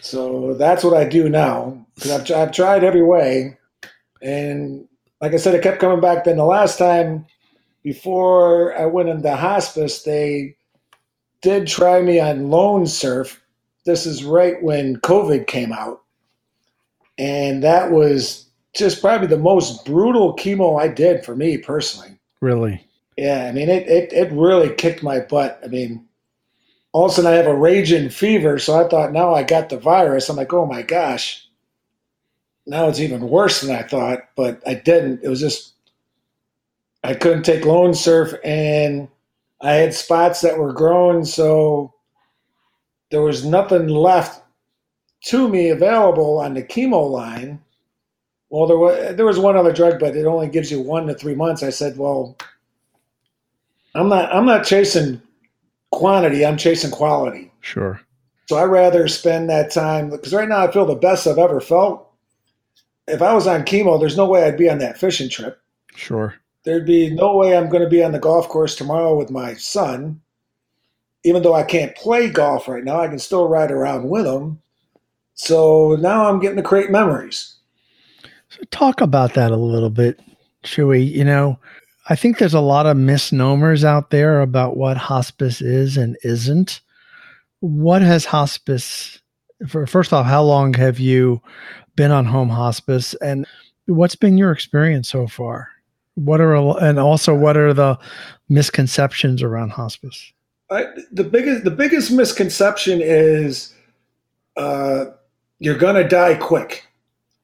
so 0.00 0.54
that's 0.54 0.84
what 0.84 0.96
I 0.96 1.04
do 1.04 1.28
now 1.28 1.86
because 1.94 2.10
I've, 2.10 2.30
I've 2.36 2.52
tried 2.52 2.84
every 2.84 3.02
way, 3.02 3.58
and 4.22 4.86
like 5.20 5.32
I 5.32 5.36
said, 5.36 5.54
it 5.54 5.62
kept 5.62 5.80
coming 5.80 6.00
back. 6.00 6.24
Then 6.24 6.36
the 6.36 6.44
last 6.44 6.78
time 6.78 7.26
before 7.82 8.76
I 8.78 8.86
went 8.86 9.08
into 9.08 9.34
hospice, 9.36 10.02
they 10.02 10.56
did 11.40 11.66
try 11.66 12.02
me 12.02 12.20
on 12.20 12.48
Lonsurf. 12.48 13.38
This 13.84 14.06
is 14.06 14.24
right 14.24 14.62
when 14.62 14.96
COVID 14.96 15.46
came 15.46 15.72
out. 15.72 16.02
And 17.18 17.62
that 17.62 17.90
was 17.90 18.46
just 18.74 19.00
probably 19.00 19.26
the 19.26 19.38
most 19.38 19.84
brutal 19.84 20.36
chemo 20.36 20.80
I 20.80 20.88
did 20.88 21.24
for 21.24 21.34
me 21.36 21.58
personally. 21.58 22.18
Really? 22.40 22.86
Yeah, 23.16 23.46
I 23.46 23.52
mean, 23.52 23.68
it, 23.68 23.86
it, 23.88 24.12
it 24.12 24.32
really 24.32 24.74
kicked 24.74 25.02
my 25.02 25.20
butt. 25.20 25.60
I 25.62 25.68
mean, 25.68 26.06
all 26.92 27.06
of 27.06 27.12
a 27.12 27.14
sudden 27.14 27.32
I 27.32 27.36
have 27.36 27.46
a 27.46 27.54
raging 27.54 28.08
fever, 28.08 28.58
so 28.58 28.84
I 28.84 28.88
thought 28.88 29.12
now 29.12 29.34
I 29.34 29.42
got 29.42 29.68
the 29.68 29.78
virus. 29.78 30.28
I'm 30.28 30.36
like, 30.36 30.52
oh 30.52 30.66
my 30.66 30.82
gosh. 30.82 31.46
Now 32.66 32.88
it's 32.88 33.00
even 33.00 33.28
worse 33.28 33.60
than 33.60 33.74
I 33.74 33.82
thought, 33.82 34.20
but 34.36 34.62
I 34.66 34.74
didn't. 34.74 35.20
It 35.22 35.28
was 35.28 35.40
just, 35.40 35.72
I 37.02 37.14
couldn't 37.14 37.44
take 37.44 37.62
Lonsurf 37.62 38.38
and 38.44 39.08
I 39.60 39.72
had 39.72 39.94
spots 39.94 40.40
that 40.40 40.58
were 40.58 40.72
growing, 40.72 41.24
so 41.24 41.94
there 43.10 43.22
was 43.22 43.44
nothing 43.44 43.88
left 43.88 44.42
to 45.24 45.48
me 45.48 45.68
available 45.68 46.38
on 46.38 46.54
the 46.54 46.62
chemo 46.62 47.08
line. 47.10 47.60
Well, 48.48 48.66
there 48.66 48.78
was 48.78 49.16
there 49.16 49.26
was 49.26 49.38
one 49.38 49.56
other 49.56 49.72
drug, 49.72 50.00
but 50.00 50.16
it 50.16 50.26
only 50.26 50.48
gives 50.48 50.70
you 50.70 50.80
one 50.80 51.06
to 51.06 51.14
three 51.14 51.34
months. 51.34 51.62
I 51.62 51.70
said, 51.70 51.98
well, 51.98 52.36
I'm 53.94 54.08
not 54.08 54.34
I'm 54.34 54.46
not 54.46 54.64
chasing 54.64 55.22
quantity. 55.90 56.44
I'm 56.44 56.56
chasing 56.56 56.90
quality. 56.90 57.52
Sure. 57.60 58.00
So 58.48 58.56
I 58.56 58.64
rather 58.64 59.06
spend 59.08 59.48
that 59.50 59.70
time 59.70 60.10
because 60.10 60.32
right 60.32 60.48
now 60.48 60.66
I 60.66 60.72
feel 60.72 60.86
the 60.86 60.94
best 60.94 61.26
I've 61.26 61.38
ever 61.38 61.60
felt. 61.60 62.06
If 63.06 63.22
I 63.22 63.34
was 63.34 63.46
on 63.46 63.62
chemo, 63.62 63.98
there's 63.98 64.16
no 64.16 64.26
way 64.26 64.44
I'd 64.44 64.56
be 64.56 64.68
on 64.68 64.78
that 64.78 64.98
fishing 64.98 65.28
trip. 65.28 65.60
Sure 65.94 66.34
there'd 66.64 66.86
be 66.86 67.10
no 67.10 67.36
way 67.36 67.56
I'm 67.56 67.68
going 67.68 67.82
to 67.82 67.88
be 67.88 68.02
on 68.02 68.12
the 68.12 68.18
golf 68.18 68.48
course 68.48 68.76
tomorrow 68.76 69.16
with 69.16 69.30
my 69.30 69.54
son. 69.54 70.20
Even 71.24 71.42
though 71.42 71.54
I 71.54 71.62
can't 71.62 71.94
play 71.96 72.30
golf 72.30 72.68
right 72.68 72.84
now, 72.84 73.00
I 73.00 73.08
can 73.08 73.18
still 73.18 73.48
ride 73.48 73.70
around 73.70 74.08
with 74.08 74.26
him. 74.26 74.60
So 75.34 75.96
now 76.00 76.28
I'm 76.28 76.40
getting 76.40 76.56
to 76.56 76.62
create 76.62 76.90
memories. 76.90 77.56
So 78.48 78.62
talk 78.70 79.00
about 79.00 79.34
that 79.34 79.50
a 79.50 79.56
little 79.56 79.90
bit, 79.90 80.20
Shuey. 80.64 81.10
You 81.10 81.24
know, 81.24 81.58
I 82.10 82.16
think 82.16 82.38
there's 82.38 82.54
a 82.54 82.60
lot 82.60 82.86
of 82.86 82.96
misnomers 82.96 83.84
out 83.84 84.10
there 84.10 84.40
about 84.40 84.76
what 84.76 84.96
hospice 84.96 85.62
is 85.62 85.96
and 85.96 86.18
isn't. 86.22 86.80
What 87.60 88.02
has 88.02 88.24
hospice 88.26 89.20
for 89.68 89.86
first 89.86 90.12
off, 90.12 90.26
how 90.26 90.42
long 90.42 90.74
have 90.74 90.98
you 90.98 91.40
been 91.96 92.10
on 92.10 92.24
home 92.24 92.48
hospice 92.48 93.14
and 93.14 93.46
what's 93.86 94.16
been 94.16 94.36
your 94.36 94.52
experience 94.52 95.08
so 95.08 95.26
far? 95.26 95.70
what 96.24 96.40
are 96.40 96.54
and 96.82 96.98
also 96.98 97.34
what 97.34 97.56
are 97.56 97.72
the 97.72 97.98
misconceptions 98.48 99.42
around 99.42 99.70
hospice? 99.70 100.32
I, 100.70 100.86
the 101.10 101.24
biggest 101.24 101.64
the 101.64 101.70
biggest 101.70 102.10
misconception 102.10 103.00
is 103.02 103.74
uh, 104.56 105.06
you're 105.58 105.78
gonna 105.78 106.06
die 106.06 106.34
quick 106.34 106.86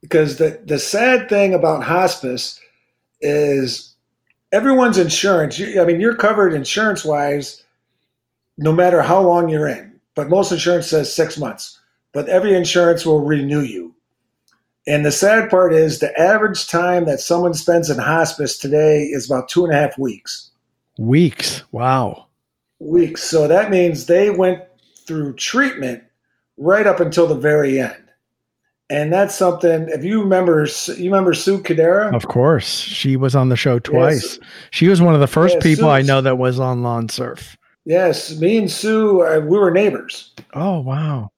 because 0.00 0.36
the 0.36 0.60
the 0.64 0.78
sad 0.78 1.28
thing 1.28 1.54
about 1.54 1.82
hospice 1.82 2.60
is 3.20 3.95
everyone's 4.56 4.96
insurance. 4.96 5.58
You, 5.58 5.82
I 5.82 5.84
mean, 5.84 6.00
you're 6.00 6.16
covered 6.16 6.54
insurance 6.54 7.04
wise, 7.04 7.62
no 8.56 8.72
matter 8.72 9.02
how 9.02 9.20
long 9.20 9.50
you're 9.50 9.68
in. 9.68 10.00
But 10.14 10.30
most 10.30 10.50
insurance 10.50 10.86
says 10.86 11.14
six 11.14 11.36
months. 11.36 11.78
But 12.12 12.30
every 12.30 12.54
insurance 12.54 13.04
will 13.04 13.20
renew 13.20 13.60
you. 13.60 13.94
And 14.86 15.04
the 15.04 15.12
sad 15.12 15.50
part 15.50 15.74
is 15.74 15.98
the 15.98 16.18
average 16.18 16.68
time 16.68 17.04
that 17.04 17.20
someone 17.20 17.52
spends 17.52 17.90
in 17.90 17.98
hospice 17.98 18.56
today 18.56 19.02
is 19.02 19.30
about 19.30 19.50
two 19.50 19.64
and 19.64 19.74
a 19.74 19.76
half 19.76 19.98
weeks. 19.98 20.50
Weeks. 20.98 21.62
Wow. 21.72 22.26
Weeks. 22.78 23.22
So 23.22 23.46
that 23.48 23.70
means 23.70 24.06
they 24.06 24.30
went 24.30 24.62
through 25.06 25.34
treatment 25.34 26.02
right 26.56 26.86
up 26.86 27.00
until 27.00 27.26
the 27.26 27.34
very 27.34 27.78
end. 27.78 28.05
And 28.88 29.12
that's 29.12 29.34
something. 29.34 29.88
If 29.88 30.04
you 30.04 30.20
remember, 30.20 30.68
you 30.96 31.04
remember 31.04 31.34
Sue 31.34 31.58
Cadera. 31.58 32.14
Of 32.14 32.28
course, 32.28 32.68
she 32.78 33.16
was 33.16 33.34
on 33.34 33.48
the 33.48 33.56
show 33.56 33.80
twice. 33.80 34.38
Yes. 34.38 34.48
She 34.70 34.88
was 34.88 35.02
one 35.02 35.14
of 35.14 35.20
the 35.20 35.26
first 35.26 35.58
people 35.60 35.88
I 35.88 36.02
know 36.02 36.20
that 36.20 36.38
was 36.38 36.60
on 36.60 36.82
Lonsurf. 36.82 37.56
Yes, 37.84 38.38
me 38.38 38.58
and 38.58 38.70
Sue, 38.70 39.22
uh, 39.22 39.40
we 39.40 39.58
were 39.58 39.70
neighbors. 39.70 40.32
Oh 40.54 40.80
wow! 40.80 41.30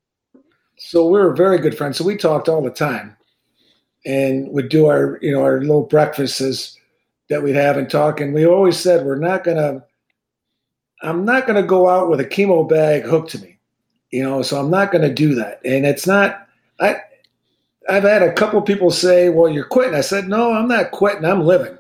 So 0.79 1.07
we 1.07 1.19
were 1.19 1.35
very 1.35 1.59
good 1.59 1.77
friends. 1.77 1.99
So 1.99 2.05
we 2.05 2.17
talked 2.17 2.49
all 2.49 2.63
the 2.63 2.71
time 2.71 3.17
and 4.07 4.49
would 4.49 4.69
do 4.69 4.87
our 4.87 5.19
you 5.21 5.33
know 5.33 5.43
our 5.43 5.61
little 5.61 5.85
breakfasts 5.85 6.79
that 7.29 7.43
we'd 7.43 7.55
have 7.55 7.77
and 7.77 7.91
talk. 7.91 8.21
And 8.21 8.35
we 8.35 8.47
always 8.47 8.79
said 8.79 9.05
we're 9.05 9.17
not 9.17 9.45
gonna. 9.45 9.85
I'm 11.03 11.25
not 11.25 11.47
gonna 11.47 11.63
go 11.63 11.89
out 11.89 12.11
with 12.11 12.21
a 12.21 12.25
chemo 12.25 12.69
bag 12.69 13.05
hooked 13.05 13.31
to 13.31 13.39
me, 13.41 13.59
you 14.11 14.23
know. 14.23 14.43
So 14.43 14.59
I'm 14.59 14.71
not 14.71 14.91
gonna 14.93 15.13
do 15.13 15.35
that. 15.35 15.61
And 15.65 15.87
it's 15.87 16.07
not. 16.07 16.47
I 16.81 17.01
I've 17.89 18.03
had 18.05 18.23
a 18.23 18.33
couple 18.33 18.61
people 18.63 18.91
say, 18.91 19.29
"Well, 19.29 19.49
you're 19.49 19.65
quitting." 19.65 19.95
I 19.95 20.03
said, 20.03 20.29
"No, 20.29 20.53
I'm 20.53 20.69
not 20.69 20.91
quitting. 20.91 21.25
I'm 21.25 21.45
living." 21.45 21.79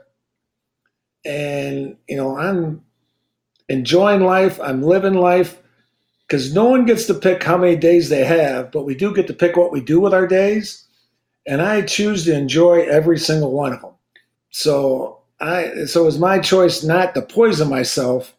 And 1.24 1.96
you 2.08 2.16
know, 2.16 2.36
I'm 2.36 2.82
enjoying 3.68 4.22
life. 4.22 4.60
I'm 4.60 4.82
living 4.82 5.14
life 5.14 5.60
because 6.26 6.54
no 6.54 6.64
one 6.66 6.86
gets 6.86 7.06
to 7.06 7.14
pick 7.14 7.42
how 7.42 7.58
many 7.58 7.76
days 7.76 8.08
they 8.08 8.24
have, 8.24 8.70
but 8.70 8.84
we 8.84 8.94
do 8.94 9.14
get 9.14 9.26
to 9.26 9.34
pick 9.34 9.56
what 9.56 9.72
we 9.72 9.80
do 9.80 10.00
with 10.00 10.14
our 10.14 10.26
days 10.26 10.88
and 11.48 11.62
I 11.62 11.80
choose 11.80 12.26
to 12.26 12.34
enjoy 12.34 12.82
every 12.82 13.18
single 13.18 13.52
one 13.52 13.72
of 13.72 13.80
them. 13.80 13.94
So 14.50 15.20
I 15.40 15.84
so 15.86 16.02
it 16.02 16.04
was 16.06 16.18
my 16.18 16.38
choice 16.38 16.84
not 16.84 17.14
to 17.14 17.22
poison 17.22 17.70
myself 17.70 18.36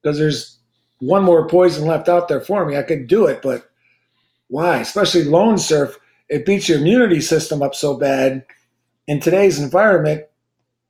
because 0.00 0.18
there's 0.18 0.58
one 1.00 1.24
more 1.24 1.48
poison 1.48 1.86
left 1.86 2.08
out 2.08 2.28
there 2.28 2.40
for 2.40 2.64
me. 2.64 2.76
I 2.76 2.82
could 2.82 3.08
do 3.08 3.26
it, 3.26 3.42
but 3.42 3.68
why? 4.46 4.78
Especially 4.78 5.24
Lonsurf, 5.24 5.96
it 6.28 6.44
beats 6.46 6.68
your 6.68 6.78
immunity 6.78 7.20
system 7.20 7.62
up 7.62 7.74
so 7.74 7.96
bad. 7.96 8.44
In 9.06 9.20
today's 9.20 9.58
environment, 9.58 10.24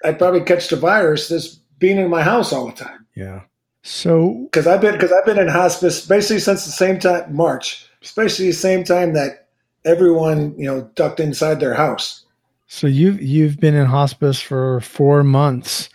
I'd 0.05 0.19
probably 0.19 0.43
catch 0.43 0.69
the 0.69 0.77
virus 0.77 1.29
just 1.29 1.61
being 1.79 1.99
in 1.99 2.11
my 2.11 2.23
house 2.23 2.53
all 2.53 2.67
the 2.67 2.73
time. 2.73 3.07
Yeah. 3.15 3.43
So 3.83 4.49
because 4.51 4.67
I've 4.67 4.81
been 4.81 4.93
because 4.93 5.13
I've 5.13 5.25
been 5.25 5.39
in 5.39 5.49
hospice 5.49 6.07
basically 6.07 6.41
since 6.41 6.65
the 6.65 6.73
same 6.73 6.99
time 6.99 7.35
March, 7.35 7.89
especially 8.03 8.47
the 8.47 8.53
same 8.53 8.85
time 8.85 9.15
that 9.15 9.49
everyone, 9.85 10.55
you 10.59 10.67
know, 10.67 10.83
ducked 10.95 11.21
inside 11.21 11.61
their 11.61 11.75
house. 11.75 12.25
So 12.67 12.87
you've 12.87 13.23
you've 13.23 13.59
been 13.59 13.75
in 13.75 13.87
hospice 13.87 14.41
for 14.41 14.81
four 14.81 15.23
months. 15.25 15.89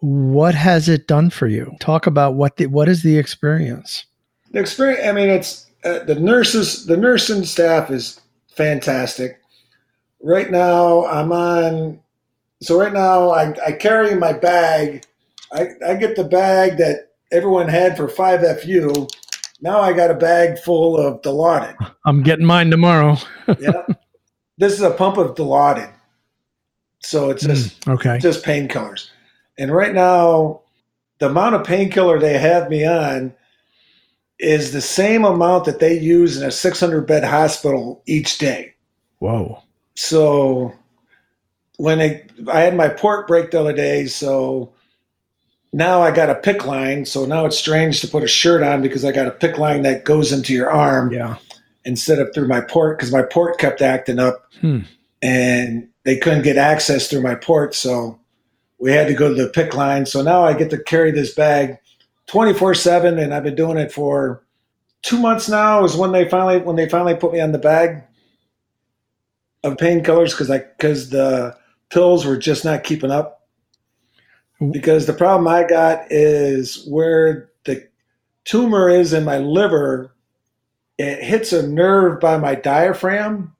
What 0.00 0.54
has 0.54 0.88
it 0.88 1.08
done 1.08 1.30
for 1.30 1.46
you? 1.48 1.74
Talk 1.80 2.06
about 2.06 2.34
what 2.34 2.58
the, 2.58 2.66
what 2.66 2.88
is 2.88 3.02
the 3.02 3.16
experience? 3.18 4.04
The 4.52 4.60
experience. 4.60 5.06
I 5.06 5.12
mean, 5.12 5.30
it's 5.30 5.66
uh, 5.84 6.00
the 6.00 6.14
nurses. 6.14 6.86
The 6.86 6.96
nursing 6.96 7.44
staff 7.44 7.90
is 7.90 8.20
fantastic. 8.56 9.40
Right 10.22 10.50
now, 10.50 11.04
I'm 11.06 11.32
on 11.32 12.00
so 12.62 12.78
right 12.80 12.92
now 12.92 13.30
I, 13.30 13.54
I 13.66 13.72
carry 13.72 14.14
my 14.14 14.32
bag. 14.32 15.04
I, 15.52 15.68
I 15.86 15.94
get 15.94 16.16
the 16.16 16.24
bag 16.24 16.78
that 16.78 17.10
everyone 17.30 17.68
had 17.68 17.96
for 17.96 18.08
5FU. 18.08 19.08
Now 19.60 19.80
I 19.80 19.92
got 19.92 20.10
a 20.10 20.14
bag 20.14 20.58
full 20.58 20.96
of 20.96 21.20
Dilaudid. 21.22 21.76
I'm 22.06 22.22
getting 22.22 22.46
mine 22.46 22.70
tomorrow. 22.70 23.16
yeah. 23.60 23.82
This 24.56 24.72
is 24.72 24.80
a 24.82 24.90
pump 24.92 25.18
of 25.18 25.34
Dilaudid. 25.34 25.92
So 27.02 27.28
it's 27.30 27.44
just 27.44 27.80
Mm, 27.82 27.94
okay. 27.94 28.18
just 28.18 28.44
painkillers. 28.44 29.10
And 29.58 29.72
right 29.74 29.92
now, 29.94 30.62
the 31.18 31.26
amount 31.26 31.54
of 31.54 31.64
painkiller 31.64 32.18
they 32.18 32.38
have 32.38 32.70
me 32.70 32.86
on 32.86 33.34
is 34.38 34.72
the 34.72 34.80
same 34.80 35.24
amount 35.24 35.64
that 35.64 35.78
they 35.80 35.98
use 35.98 36.36
in 36.40 36.46
a 36.46 36.50
600 36.50 37.06
bed 37.06 37.24
hospital 37.24 38.02
each 38.06 38.38
day. 38.38 38.74
Whoa. 39.20 39.62
So 39.94 40.72
when 41.76 42.00
I, 42.00 42.24
I 42.52 42.60
had 42.60 42.76
my 42.76 42.88
port 42.88 43.26
break 43.28 43.50
the 43.50 43.60
other 43.60 43.72
day, 43.72 44.06
so 44.06 44.72
now 45.72 46.02
I 46.02 46.10
got 46.10 46.30
a 46.30 46.34
PICC 46.34 46.64
line. 46.66 47.04
So 47.04 47.24
now 47.26 47.46
it's 47.46 47.58
strange 47.58 48.00
to 48.00 48.08
put 48.08 48.22
a 48.22 48.28
shirt 48.28 48.62
on 48.62 48.82
because 48.82 49.04
I 49.04 49.12
got 49.12 49.26
a 49.26 49.32
PICC 49.32 49.58
line 49.58 49.82
that 49.82 50.04
goes 50.04 50.32
into 50.32 50.52
your 50.52 50.70
arm 50.70 51.12
Yeah. 51.12 51.36
instead 51.84 52.18
of 52.18 52.32
through 52.34 52.48
my 52.48 52.60
port 52.60 52.98
because 52.98 53.12
my 53.12 53.22
port 53.22 53.58
kept 53.58 53.82
acting 53.82 54.18
up 54.18 54.50
Hmm. 54.60 54.80
and 55.22 55.88
they 56.04 56.16
couldn't 56.16 56.42
get 56.42 56.56
access 56.56 57.08
through 57.08 57.22
my 57.22 57.34
port. 57.34 57.74
So 57.74 58.18
we 58.78 58.92
had 58.92 59.06
to 59.08 59.14
go 59.14 59.34
to 59.34 59.42
the 59.42 59.48
PICC 59.50 59.74
line. 59.74 60.06
So 60.06 60.22
now 60.22 60.44
I 60.44 60.52
get 60.54 60.70
to 60.70 60.78
carry 60.78 61.10
this 61.12 61.34
bag 61.34 61.78
24 62.26 62.74
seven 62.74 63.18
and 63.18 63.34
I've 63.34 63.42
been 63.42 63.54
doing 63.54 63.78
it 63.78 63.92
for 63.92 64.44
two 65.02 65.18
months 65.18 65.48
now 65.48 65.84
is 65.84 65.96
when 65.96 66.12
they 66.12 66.28
finally, 66.28 66.58
when 66.58 66.76
they 66.76 66.88
finally 66.88 67.14
put 67.14 67.32
me 67.32 67.40
on 67.40 67.52
the 67.52 67.58
bag 67.58 68.02
of 69.62 69.76
painkillers 69.76 70.30
because 70.30 70.50
I, 70.50 70.58
because 70.58 71.10
the 71.10 71.56
pills 71.90 72.24
were 72.24 72.36
just 72.36 72.64
not 72.64 72.84
keeping 72.84 73.10
up. 73.10 73.42
Because 74.70 75.06
the 75.06 75.12
problem 75.12 75.48
I 75.48 75.64
got 75.64 76.10
is 76.10 76.86
where 76.86 77.50
the 77.64 77.86
tumor 78.44 78.88
is 78.88 79.12
in 79.12 79.24
my 79.24 79.38
liver, 79.38 80.14
it 80.96 81.22
hits 81.22 81.52
a 81.52 81.66
nerve 81.66 82.20
by 82.20 82.38
my 82.38 82.54
diaphragm 82.54 83.54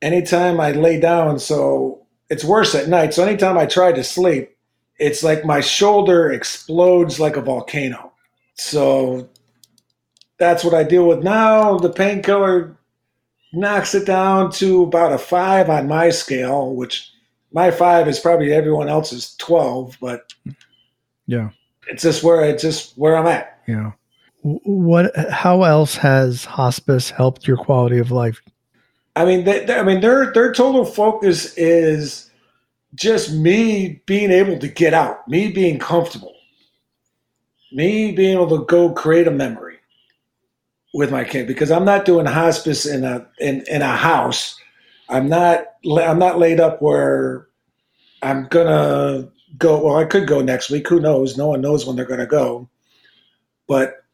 anytime 0.00 0.58
I 0.58 0.72
lay 0.72 0.98
down. 0.98 1.38
So 1.38 2.06
it's 2.30 2.44
worse 2.44 2.74
at 2.74 2.88
night. 2.88 3.14
So 3.14 3.24
anytime 3.24 3.58
I 3.58 3.66
try 3.66 3.92
to 3.92 4.02
sleep, 4.02 4.55
it's 4.98 5.22
like 5.22 5.44
my 5.44 5.60
shoulder 5.60 6.30
explodes 6.32 7.20
like 7.20 7.36
a 7.36 7.42
volcano. 7.42 8.12
So 8.54 9.28
that's 10.38 10.64
what 10.64 10.74
I 10.74 10.82
deal 10.82 11.06
with 11.06 11.22
now. 11.22 11.78
The 11.78 11.90
painkiller 11.92 12.76
knocks 13.52 13.94
it 13.94 14.06
down 14.06 14.50
to 14.52 14.82
about 14.82 15.12
a 15.12 15.18
five 15.18 15.68
on 15.70 15.88
my 15.88 16.10
scale, 16.10 16.74
which 16.74 17.10
my 17.52 17.70
five 17.70 18.08
is 18.08 18.18
probably 18.18 18.52
everyone 18.52 18.88
else's 18.88 19.34
12, 19.36 19.96
but 20.00 20.32
Yeah. 21.26 21.50
it's 21.88 22.02
just 22.02 22.22
where 22.22 22.44
it's 22.44 22.62
just 22.62 22.96
where 22.98 23.16
I'm 23.16 23.26
at. 23.26 23.58
Yeah. 23.66 23.92
What? 24.42 25.14
How 25.30 25.64
else 25.64 25.96
has 25.96 26.44
hospice 26.44 27.10
helped 27.10 27.48
your 27.48 27.56
quality 27.56 27.98
of 27.98 28.10
life? 28.12 28.40
I 29.16 29.24
mean, 29.24 29.44
they, 29.44 29.64
they- 29.64 29.78
I 29.78 29.82
mean, 29.82 30.00
their 30.00 30.32
their 30.32 30.52
total 30.52 30.84
focus 30.84 31.54
is 31.56 32.25
just 32.96 33.32
me 33.32 34.02
being 34.06 34.30
able 34.30 34.58
to 34.58 34.68
get 34.68 34.94
out, 34.94 35.28
me 35.28 35.52
being 35.52 35.78
comfortable, 35.78 36.34
me 37.72 38.12
being 38.12 38.32
able 38.32 38.58
to 38.58 38.64
go 38.64 38.92
create 38.92 39.28
a 39.28 39.30
memory 39.30 39.76
with 40.94 41.10
my 41.10 41.24
kid 41.24 41.46
because 41.46 41.70
I'm 41.70 41.84
not 41.84 42.06
doing 42.06 42.26
hospice 42.26 42.86
in 42.86 43.04
a 43.04 43.26
in, 43.38 43.62
in 43.68 43.82
a 43.82 43.96
house. 43.96 44.58
I'm 45.08 45.28
not 45.28 45.64
I'm 45.86 46.18
not 46.18 46.38
laid 46.38 46.58
up 46.58 46.80
where 46.80 47.46
I'm 48.22 48.48
gonna 48.48 49.28
go. 49.58 49.84
Well, 49.84 49.98
I 49.98 50.04
could 50.06 50.26
go 50.26 50.40
next 50.40 50.70
week. 50.70 50.88
Who 50.88 50.98
knows? 50.98 51.36
No 51.36 51.48
one 51.48 51.60
knows 51.60 51.86
when 51.86 51.96
they're 51.96 52.06
gonna 52.06 52.26
go. 52.26 52.68
But 53.68 54.04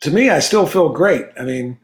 to 0.00 0.10
me, 0.10 0.30
I 0.30 0.40
still 0.40 0.66
feel 0.66 0.88
great. 0.88 1.26
I 1.38 1.44
mean, 1.44 1.78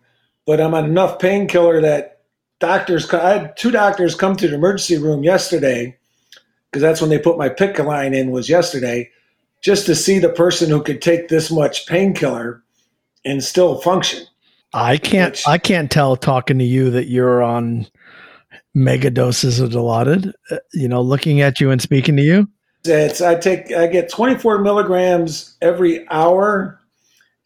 but 0.44 0.60
I'm 0.60 0.74
on 0.74 0.86
enough 0.86 1.20
painkiller 1.20 1.80
that 1.82 2.22
doctors. 2.58 3.12
I 3.14 3.38
had 3.38 3.56
two 3.56 3.70
doctors 3.70 4.16
come 4.16 4.34
to 4.36 4.48
the 4.48 4.56
emergency 4.56 4.98
room 4.98 5.22
yesterday 5.22 5.96
because 6.72 6.82
that's 6.82 7.00
when 7.02 7.10
they 7.10 7.18
put 7.18 7.36
my 7.38 7.50
PICC 7.50 7.84
line 7.84 8.14
in. 8.14 8.30
Was 8.30 8.48
yesterday 8.48 9.10
just 9.60 9.84
to 9.86 9.94
see 9.94 10.18
the 10.18 10.30
person 10.30 10.70
who 10.70 10.82
could 10.82 11.02
take 11.02 11.28
this 11.28 11.50
much 11.50 11.86
painkiller 11.86 12.62
and 13.24 13.44
still 13.44 13.80
function. 13.80 14.24
I 14.74 14.96
can't. 14.96 15.32
Which- 15.34 15.46
I 15.46 15.58
can't 15.58 15.90
tell 15.90 16.16
talking 16.16 16.58
to 16.58 16.64
you 16.64 16.90
that 16.90 17.08
you're 17.08 17.42
on 17.42 17.86
mega 18.74 19.10
doses 19.10 19.60
of 19.60 19.70
Dilaudid. 19.70 20.32
Uh, 20.50 20.56
You 20.72 20.88
know, 20.88 21.02
looking 21.02 21.40
at 21.42 21.60
you 21.60 21.70
and 21.70 21.80
speaking 21.82 22.16
to 22.16 22.22
you. 22.22 22.48
It's 22.84 23.20
I 23.20 23.34
take 23.36 23.70
I 23.72 23.86
get 23.86 24.08
24 24.10 24.58
milligrams 24.62 25.56
every 25.62 26.08
hour, 26.10 26.80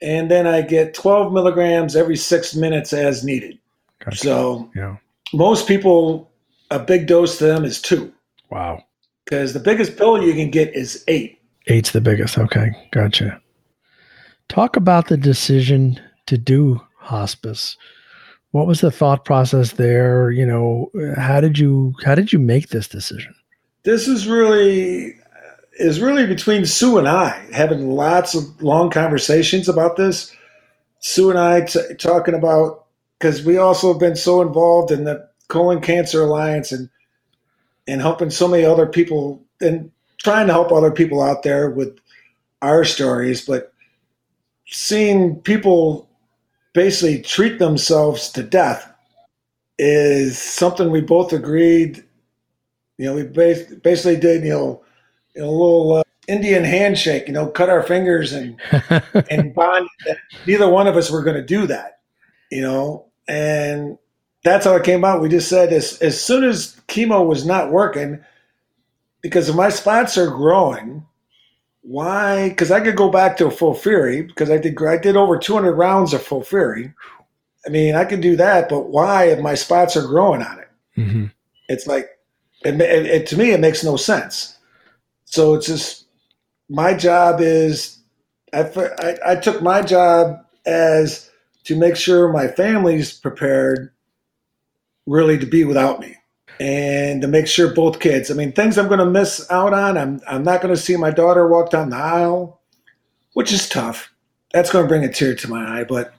and 0.00 0.30
then 0.30 0.46
I 0.46 0.62
get 0.62 0.94
12 0.94 1.32
milligrams 1.32 1.94
every 1.96 2.16
six 2.16 2.54
minutes 2.54 2.92
as 2.94 3.22
needed. 3.24 3.58
Gotcha. 4.02 4.16
So 4.18 4.70
Yeah. 4.74 4.96
most 5.34 5.66
people, 5.68 6.30
a 6.70 6.78
big 6.78 7.06
dose 7.06 7.36
to 7.38 7.44
them 7.44 7.64
is 7.64 7.82
two, 7.82 8.12
Wow. 8.50 8.84
Because 9.26 9.52
the 9.52 9.60
biggest 9.60 9.98
pill 9.98 10.22
you 10.22 10.32
can 10.32 10.50
get 10.50 10.74
is 10.74 11.04
eight. 11.08 11.38
Eight's 11.66 11.90
the 11.90 12.00
biggest. 12.00 12.38
Okay. 12.38 12.70
Gotcha. 12.92 13.40
Talk 14.48 14.76
about 14.76 15.08
the 15.08 15.16
decision 15.16 16.00
to 16.26 16.38
do 16.38 16.80
hospice. 16.98 17.76
What 18.52 18.68
was 18.68 18.80
the 18.80 18.92
thought 18.92 19.24
process 19.24 19.72
there? 19.72 20.30
You 20.30 20.46
know, 20.46 20.90
how 21.16 21.40
did 21.40 21.58
you 21.58 21.94
how 22.04 22.14
did 22.14 22.32
you 22.32 22.38
make 22.38 22.68
this 22.68 22.88
decision? 22.88 23.34
This 23.82 24.08
is 24.08 24.26
really 24.26 25.14
uh, 25.14 25.56
is 25.78 26.00
really 26.00 26.26
between 26.26 26.64
Sue 26.64 26.96
and 26.98 27.08
I 27.08 27.30
having 27.52 27.90
lots 27.90 28.34
of 28.34 28.62
long 28.62 28.90
conversations 28.90 29.68
about 29.68 29.96
this. 29.96 30.34
Sue 31.00 31.30
and 31.30 31.38
I 31.38 31.62
t- 31.62 31.94
talking 31.98 32.34
about 32.34 32.86
because 33.18 33.44
we 33.44 33.58
also 33.58 33.92
have 33.92 34.00
been 34.00 34.16
so 34.16 34.40
involved 34.40 34.92
in 34.92 35.04
the 35.04 35.28
colon 35.48 35.80
cancer 35.80 36.22
alliance 36.22 36.70
and 36.72 36.88
and 37.86 38.00
helping 38.00 38.30
so 38.30 38.48
many 38.48 38.64
other 38.64 38.86
people 38.86 39.44
and 39.60 39.90
trying 40.18 40.46
to 40.46 40.52
help 40.52 40.72
other 40.72 40.90
people 40.90 41.22
out 41.22 41.42
there 41.42 41.70
with 41.70 41.98
our 42.62 42.84
stories, 42.84 43.44
but 43.44 43.72
seeing 44.66 45.36
people 45.36 46.08
basically 46.72 47.22
treat 47.22 47.58
themselves 47.58 48.30
to 48.30 48.42
death 48.42 48.92
is 49.78 50.38
something 50.38 50.90
we 50.90 51.00
both 51.00 51.32
agreed. 51.32 52.04
You 52.98 53.06
know, 53.06 53.14
we 53.14 53.22
bas- 53.24 53.74
basically 53.82 54.16
did 54.16 54.44
you 54.44 54.50
know, 54.50 54.84
a 55.36 55.40
little 55.40 55.96
uh, 55.96 56.02
Indian 56.28 56.64
handshake. 56.64 57.26
You 57.26 57.34
know, 57.34 57.46
cut 57.46 57.68
our 57.68 57.82
fingers 57.82 58.32
and 58.32 58.60
and 59.30 59.54
bond 59.54 59.88
that 60.06 60.18
neither 60.46 60.68
one 60.68 60.86
of 60.86 60.96
us 60.96 61.10
were 61.10 61.22
going 61.22 61.36
to 61.36 61.44
do 61.44 61.66
that, 61.66 62.00
you 62.50 62.62
know, 62.62 63.06
and 63.28 63.98
that's 64.46 64.64
how 64.66 64.76
it 64.76 64.84
came 64.84 65.04
out. 65.04 65.20
We 65.20 65.28
just 65.28 65.48
said 65.48 65.72
as 65.72 65.98
as 66.00 66.22
soon 66.22 66.44
as 66.44 66.80
chemo 66.88 67.26
was 67.26 67.44
not 67.46 67.70
working, 67.72 68.22
because 69.22 69.48
if 69.48 69.54
my 69.56 69.68
spots 69.68 70.16
are 70.18 70.28
growing, 70.30 71.04
why? 71.82 72.48
Because 72.50 72.70
I 72.70 72.80
could 72.80 72.96
go 72.96 73.10
back 73.10 73.36
to 73.38 73.46
a 73.46 73.50
FOLFIRI 73.50 74.26
because 74.26 74.50
I 74.50 74.58
did 74.58 74.80
I 74.82 74.96
did 74.98 75.16
over 75.16 75.38
200 75.38 75.72
rounds 75.74 76.12
of 76.14 76.22
FOLFIRI. 76.22 76.92
I 77.66 77.68
mean, 77.70 77.94
I 77.94 78.04
could 78.04 78.20
do 78.20 78.36
that, 78.36 78.68
but 78.68 78.90
why 78.90 79.24
if 79.24 79.40
my 79.40 79.54
spots 79.54 79.96
are 79.96 80.06
growing 80.06 80.42
on 80.42 80.58
it? 80.60 80.68
Mhm. 80.96 81.32
It's 81.68 81.86
like, 81.86 82.08
it, 82.64 82.80
it, 82.80 83.06
it- 83.06 83.26
to 83.28 83.36
me, 83.36 83.50
it 83.52 83.60
makes 83.60 83.82
no 83.82 83.96
sense. 83.96 84.56
So 85.24 85.54
it's 85.54 85.66
just 85.66 86.06
my 86.68 86.94
job 86.94 87.40
is 87.40 87.98
I, 88.52 88.60
I, 89.00 89.32
I 89.32 89.36
took 89.36 89.62
my 89.62 89.82
job 89.82 90.38
as 90.64 91.30
to 91.64 91.76
make 91.76 91.96
sure 91.96 92.32
my 92.32 92.46
family's 92.48 93.12
prepared 93.12 93.90
really 95.06 95.38
to 95.38 95.46
be 95.46 95.64
without 95.64 96.00
me 96.00 96.16
and 96.58 97.22
to 97.22 97.28
make 97.28 97.46
sure 97.46 97.74
both 97.74 98.00
kids 98.00 98.30
i 98.30 98.34
mean 98.34 98.52
things 98.52 98.78
i'm 98.78 98.88
going 98.88 98.98
to 98.98 99.04
miss 99.06 99.50
out 99.50 99.74
on 99.74 99.98
i'm, 99.98 100.20
I'm 100.26 100.42
not 100.42 100.62
going 100.62 100.74
to 100.74 100.80
see 100.80 100.96
my 100.96 101.10
daughter 101.10 101.46
walk 101.46 101.70
down 101.70 101.90
the 101.90 101.96
aisle 101.96 102.60
which 103.34 103.52
is 103.52 103.68
tough. 103.68 104.14
That's 104.54 104.70
going 104.70 104.86
to 104.86 104.88
bring 104.88 105.04
a 105.04 105.12
tear 105.12 105.34
to 105.34 105.48
my 105.50 105.80
eye 105.80 105.84
but 105.84 106.14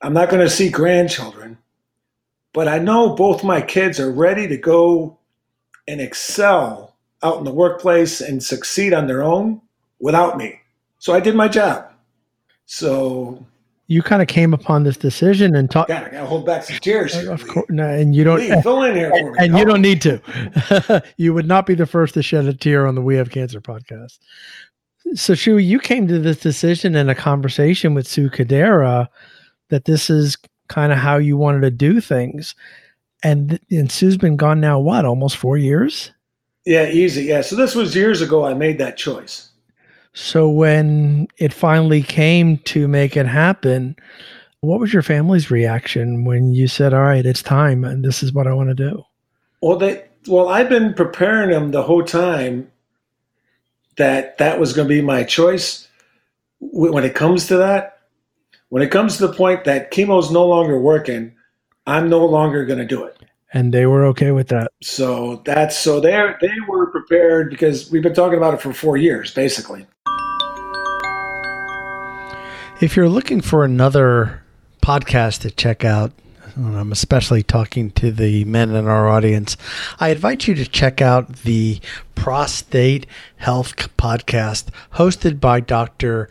i'm 0.00 0.12
not 0.12 0.30
going 0.30 0.42
to 0.42 0.50
see 0.50 0.70
grandchildren. 0.70 1.58
But 2.52 2.68
i 2.68 2.78
know 2.78 3.14
both 3.14 3.42
my 3.44 3.60
kids 3.60 3.98
are 3.98 4.10
ready 4.10 4.46
to 4.46 4.56
go 4.56 5.18
and 5.88 6.00
excel 6.00 6.96
out 7.22 7.38
in 7.38 7.44
the 7.44 7.52
workplace 7.52 8.20
and 8.20 8.42
succeed 8.42 8.92
on 8.94 9.08
their 9.08 9.24
own 9.24 9.60
without 9.98 10.38
me. 10.38 10.60
So 10.98 11.12
i 11.12 11.20
did 11.20 11.34
my 11.34 11.48
job. 11.48 11.90
So 12.66 13.44
You 13.88 14.02
kind 14.02 14.22
of 14.22 14.28
came 14.28 14.54
upon 14.54 14.84
this 14.84 14.96
decision 14.96 15.56
and 15.56 15.70
talked. 15.70 15.90
I 15.90 16.10
gotta 16.10 16.26
hold 16.26 16.46
back 16.46 16.62
some 16.62 16.76
tears. 16.78 17.14
Here. 17.14 17.32
Of 17.32 17.48
course, 17.48 17.66
no, 17.70 17.88
and 17.88 18.14
you 18.14 18.22
don't. 18.22 18.38
Lee, 18.38 18.60
fill 18.62 18.82
in 18.82 18.94
here 18.94 19.10
for 19.10 19.32
me. 19.32 19.38
and 19.40 19.58
you 19.58 19.64
don't 19.64 19.82
need 19.82 20.02
to. 20.02 21.02
you 21.16 21.32
would 21.32 21.46
not 21.46 21.66
be 21.66 21.74
the 21.74 21.86
first 21.86 22.14
to 22.14 22.22
shed 22.22 22.44
a 22.44 22.54
tear 22.54 22.86
on 22.86 22.94
the 22.94 23.02
We 23.02 23.16
Have 23.16 23.30
Cancer 23.30 23.60
podcast. 23.60 24.18
So, 25.14 25.34
Shu, 25.34 25.56
you 25.56 25.78
came 25.78 26.06
to 26.08 26.18
this 26.18 26.38
decision 26.38 26.94
in 26.94 27.08
a 27.08 27.14
conversation 27.14 27.94
with 27.94 28.06
Sue 28.06 28.28
Cadera 28.28 29.08
that 29.70 29.86
this 29.86 30.10
is 30.10 30.36
kind 30.68 30.92
of 30.92 30.98
how 30.98 31.16
you 31.16 31.36
wanted 31.36 31.62
to 31.62 31.70
do 31.70 32.00
things. 32.00 32.54
And, 33.22 33.58
and 33.70 33.90
Sue's 33.90 34.16
been 34.16 34.36
gone 34.36 34.60
now, 34.60 34.78
what, 34.78 35.04
almost 35.04 35.36
four 35.36 35.56
years? 35.56 36.12
Yeah, 36.64 36.88
easy. 36.88 37.24
Yeah. 37.24 37.40
So 37.40 37.56
this 37.56 37.74
was 37.74 37.96
years 37.96 38.20
ago. 38.20 38.44
I 38.44 38.54
made 38.54 38.78
that 38.78 38.96
choice. 38.96 39.48
So 40.20 40.48
when 40.48 41.28
it 41.36 41.52
finally 41.52 42.02
came 42.02 42.58
to 42.64 42.88
make 42.88 43.16
it 43.16 43.26
happen, 43.26 43.94
what 44.62 44.80
was 44.80 44.92
your 44.92 45.02
family's 45.02 45.48
reaction 45.48 46.24
when 46.24 46.52
you 46.52 46.66
said, 46.66 46.92
"All 46.92 47.02
right, 47.02 47.24
it's 47.24 47.40
time, 47.40 47.84
and 47.84 48.04
this 48.04 48.24
is 48.24 48.32
what 48.32 48.48
I 48.48 48.52
want 48.52 48.68
to 48.68 48.74
do"? 48.74 49.04
Well, 49.62 49.76
they 49.78 50.06
well, 50.26 50.48
I've 50.48 50.68
been 50.68 50.92
preparing 50.92 51.50
them 51.50 51.70
the 51.70 51.84
whole 51.84 52.02
time 52.02 52.68
that 53.96 54.38
that 54.38 54.58
was 54.58 54.72
going 54.72 54.88
to 54.88 54.94
be 54.94 55.00
my 55.00 55.22
choice. 55.22 55.86
When 56.58 57.04
it 57.04 57.14
comes 57.14 57.46
to 57.46 57.56
that, 57.58 58.00
when 58.70 58.82
it 58.82 58.90
comes 58.90 59.18
to 59.18 59.28
the 59.28 59.32
point 59.32 59.62
that 59.64 59.92
chemo's 59.92 60.32
no 60.32 60.44
longer 60.44 60.80
working, 60.80 61.32
I'm 61.86 62.10
no 62.10 62.26
longer 62.26 62.66
going 62.66 62.80
to 62.80 62.84
do 62.84 63.04
it. 63.04 63.16
And 63.52 63.72
they 63.72 63.86
were 63.86 64.04
okay 64.06 64.32
with 64.32 64.48
that. 64.48 64.72
So 64.82 65.42
that's 65.44 65.78
so 65.78 66.00
they 66.00 66.34
they 66.40 66.54
were 66.68 66.90
prepared 66.90 67.50
because 67.50 67.88
we've 67.92 68.02
been 68.02 68.14
talking 68.14 68.36
about 68.36 68.54
it 68.54 68.60
for 68.60 68.72
four 68.72 68.96
years, 68.96 69.32
basically. 69.32 69.86
If 72.80 72.94
you're 72.94 73.08
looking 73.08 73.40
for 73.40 73.64
another 73.64 74.44
podcast 74.80 75.40
to 75.40 75.50
check 75.50 75.84
out, 75.84 76.12
I'm 76.56 76.92
especially 76.92 77.42
talking 77.42 77.90
to 77.92 78.12
the 78.12 78.44
men 78.44 78.70
in 78.70 78.86
our 78.86 79.08
audience. 79.08 79.56
I 79.98 80.10
invite 80.10 80.46
you 80.46 80.54
to 80.54 80.64
check 80.64 81.02
out 81.02 81.38
the 81.38 81.80
Prostate 82.14 83.08
Health 83.38 83.74
podcast 83.96 84.68
hosted 84.94 85.40
by 85.40 85.58
Dr. 85.58 86.30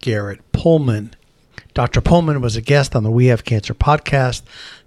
Garrett 0.00 0.40
Pullman. 0.52 1.14
Dr. 1.74 2.00
Pullman 2.00 2.40
was 2.40 2.56
a 2.56 2.62
guest 2.62 2.96
on 2.96 3.02
the 3.02 3.10
We 3.10 3.26
Have 3.26 3.44
Cancer 3.44 3.74
podcast 3.74 4.40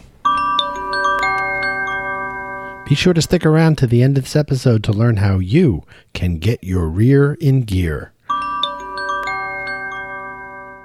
Be 2.90 2.96
sure 2.96 3.14
to 3.14 3.22
stick 3.22 3.46
around 3.46 3.78
to 3.78 3.88
the 3.88 4.02
end 4.02 4.18
of 4.18 4.24
this 4.26 4.36
episode 4.36 4.84
to 4.84 4.92
learn 4.92 5.18
how 5.18 5.38
you 5.38 5.84
can 6.14 6.40
get 6.40 6.64
your 6.64 6.90
rear 6.90 7.36
in 7.36 7.62
gear 7.62 8.14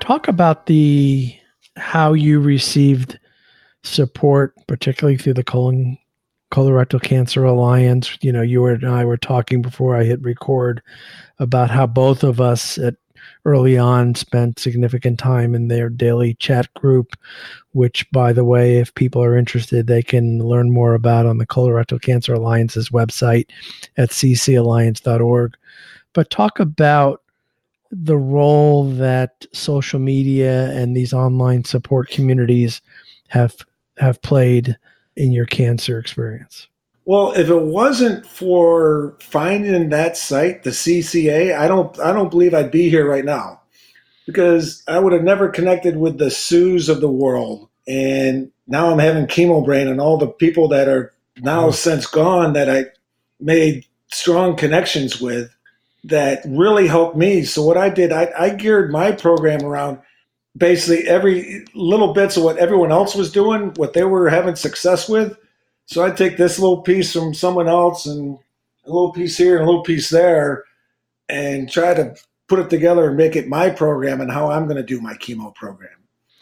talk 0.04 0.28
about 0.28 0.66
the 0.66 1.34
how 1.76 2.12
you 2.12 2.38
received 2.38 3.18
support, 3.82 4.54
particularly 4.66 5.16
through 5.16 5.34
the 5.34 5.42
colon 5.42 5.98
colorectal 6.52 7.02
cancer 7.02 7.44
alliance. 7.44 8.18
You 8.20 8.30
know, 8.30 8.42
you 8.42 8.66
and 8.66 8.84
I 8.84 9.04
were 9.04 9.16
talking 9.16 9.62
before 9.62 9.96
I 9.96 10.04
hit 10.04 10.22
record 10.22 10.82
about 11.38 11.70
how 11.70 11.86
both 11.86 12.22
of 12.22 12.40
us 12.40 12.76
at 12.76 12.96
early 13.44 13.76
on 13.78 14.14
spent 14.14 14.58
significant 14.58 15.18
time 15.18 15.54
in 15.54 15.68
their 15.68 15.88
daily 15.88 16.34
chat 16.34 16.72
group, 16.74 17.16
which, 17.72 18.10
by 18.10 18.32
the 18.32 18.44
way, 18.44 18.78
if 18.78 18.94
people 18.94 19.22
are 19.22 19.36
interested, 19.36 19.86
they 19.86 20.02
can 20.02 20.38
learn 20.40 20.70
more 20.70 20.94
about 20.94 21.26
on 21.26 21.38
the 21.38 21.46
Colorectal 21.46 22.00
Cancer 22.00 22.34
Alliance's 22.34 22.90
website 22.90 23.48
at 23.96 24.10
ccalliance.org. 24.10 25.56
But 26.12 26.30
talk 26.30 26.60
about 26.60 27.22
the 27.90 28.18
role 28.18 28.84
that 28.84 29.46
social 29.52 30.00
media 30.00 30.70
and 30.70 30.96
these 30.96 31.12
online 31.12 31.64
support 31.64 32.08
communities 32.10 32.82
have 33.28 33.56
have 33.98 34.20
played 34.22 34.76
in 35.16 35.32
your 35.32 35.46
cancer 35.46 35.98
experience? 35.98 36.68
Well, 37.06 37.32
if 37.32 37.48
it 37.48 37.62
wasn't 37.62 38.26
for 38.26 39.16
finding 39.20 39.90
that 39.90 40.16
site, 40.16 40.62
the 40.62 40.70
CCA, 40.70 41.56
I 41.56 41.68
don't 41.68 41.98
I 42.00 42.12
don't 42.12 42.30
believe 42.30 42.54
I'd 42.54 42.70
be 42.70 42.88
here 42.88 43.08
right 43.08 43.24
now. 43.24 43.60
Because 44.26 44.82
I 44.88 44.98
would 44.98 45.12
have 45.12 45.22
never 45.22 45.50
connected 45.50 45.98
with 45.98 46.16
the 46.16 46.30
Sues 46.30 46.88
of 46.88 47.02
the 47.02 47.10
world. 47.10 47.68
And 47.86 48.50
now 48.66 48.90
I'm 48.90 48.98
having 48.98 49.26
chemo 49.26 49.62
brain 49.62 49.86
and 49.86 50.00
all 50.00 50.16
the 50.16 50.28
people 50.28 50.68
that 50.68 50.88
are 50.88 51.12
now 51.38 51.68
mm. 51.68 51.74
since 51.74 52.06
gone 52.06 52.54
that 52.54 52.70
I 52.70 52.86
made 53.38 53.84
strong 54.10 54.56
connections 54.56 55.20
with 55.20 55.50
that 56.04 56.42
really 56.46 56.86
helped 56.86 57.16
me. 57.16 57.44
So 57.44 57.62
what 57.62 57.76
I 57.76 57.88
did, 57.88 58.12
I, 58.12 58.30
I 58.38 58.50
geared 58.50 58.90
my 58.90 59.12
program 59.12 59.62
around 59.62 59.98
basically 60.56 61.06
every 61.08 61.64
little 61.74 62.12
bits 62.12 62.36
of 62.36 62.44
what 62.44 62.58
everyone 62.58 62.92
else 62.92 63.14
was 63.14 63.32
doing, 63.32 63.72
what 63.76 63.92
they 63.92 64.04
were 64.04 64.28
having 64.28 64.56
success 64.56 65.08
with. 65.08 65.36
So 65.86 66.04
I'd 66.04 66.16
take 66.16 66.36
this 66.36 66.58
little 66.58 66.82
piece 66.82 67.12
from 67.12 67.34
someone 67.34 67.68
else 67.68 68.06
and 68.06 68.38
a 68.86 68.90
little 68.90 69.12
piece 69.12 69.36
here 69.36 69.56
and 69.56 69.64
a 69.64 69.66
little 69.66 69.82
piece 69.82 70.08
there 70.08 70.64
and 71.28 71.70
try 71.70 71.94
to 71.94 72.14
put 72.48 72.58
it 72.58 72.70
together 72.70 73.08
and 73.08 73.16
make 73.16 73.36
it 73.36 73.48
my 73.48 73.70
program 73.70 74.20
and 74.20 74.30
how 74.30 74.50
I'm 74.50 74.64
going 74.64 74.76
to 74.76 74.82
do 74.82 75.00
my 75.00 75.14
chemo 75.14 75.54
program. 75.54 75.90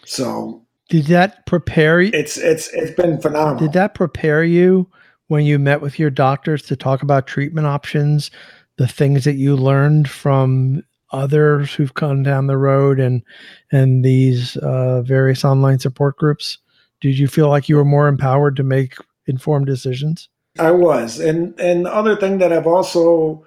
So 0.04 0.62
did 0.88 1.06
that 1.06 1.46
prepare 1.46 2.00
you? 2.00 2.10
It's 2.12 2.36
it's 2.36 2.68
it's 2.72 2.92
been 2.92 3.20
phenomenal. 3.20 3.58
Did 3.58 3.72
that 3.72 3.94
prepare 3.94 4.44
you 4.44 4.88
when 5.28 5.44
you 5.44 5.58
met 5.58 5.80
with 5.80 5.98
your 5.98 6.10
doctors 6.10 6.62
to 6.62 6.76
talk 6.76 7.02
about 7.02 7.26
treatment 7.26 7.66
options 7.66 8.30
the 8.76 8.88
things 8.88 9.24
that 9.24 9.34
you 9.34 9.56
learned 9.56 10.08
from 10.08 10.82
others 11.12 11.72
who've 11.72 11.94
come 11.94 12.22
down 12.22 12.46
the 12.46 12.56
road 12.56 12.98
and 12.98 13.22
and 13.70 14.04
these 14.04 14.56
uh, 14.58 15.02
various 15.02 15.44
online 15.44 15.78
support 15.78 16.16
groups? 16.16 16.58
Did 17.00 17.18
you 17.18 17.26
feel 17.26 17.48
like 17.48 17.68
you 17.68 17.76
were 17.76 17.84
more 17.84 18.08
empowered 18.08 18.56
to 18.56 18.62
make 18.62 18.94
informed 19.26 19.66
decisions? 19.66 20.28
I 20.58 20.70
was, 20.70 21.18
and 21.18 21.58
and 21.58 21.86
the 21.86 21.94
other 21.94 22.16
thing 22.16 22.38
that 22.38 22.52
I've 22.52 22.66
also 22.66 23.46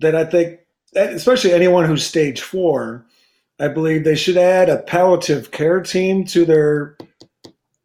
that 0.00 0.14
I 0.14 0.24
think, 0.24 0.60
especially 0.96 1.52
anyone 1.52 1.84
who's 1.84 2.04
stage 2.04 2.40
four, 2.40 3.04
I 3.58 3.68
believe 3.68 4.04
they 4.04 4.16
should 4.16 4.38
add 4.38 4.68
a 4.70 4.78
palliative 4.78 5.50
care 5.50 5.80
team 5.80 6.24
to 6.26 6.44
their 6.44 6.96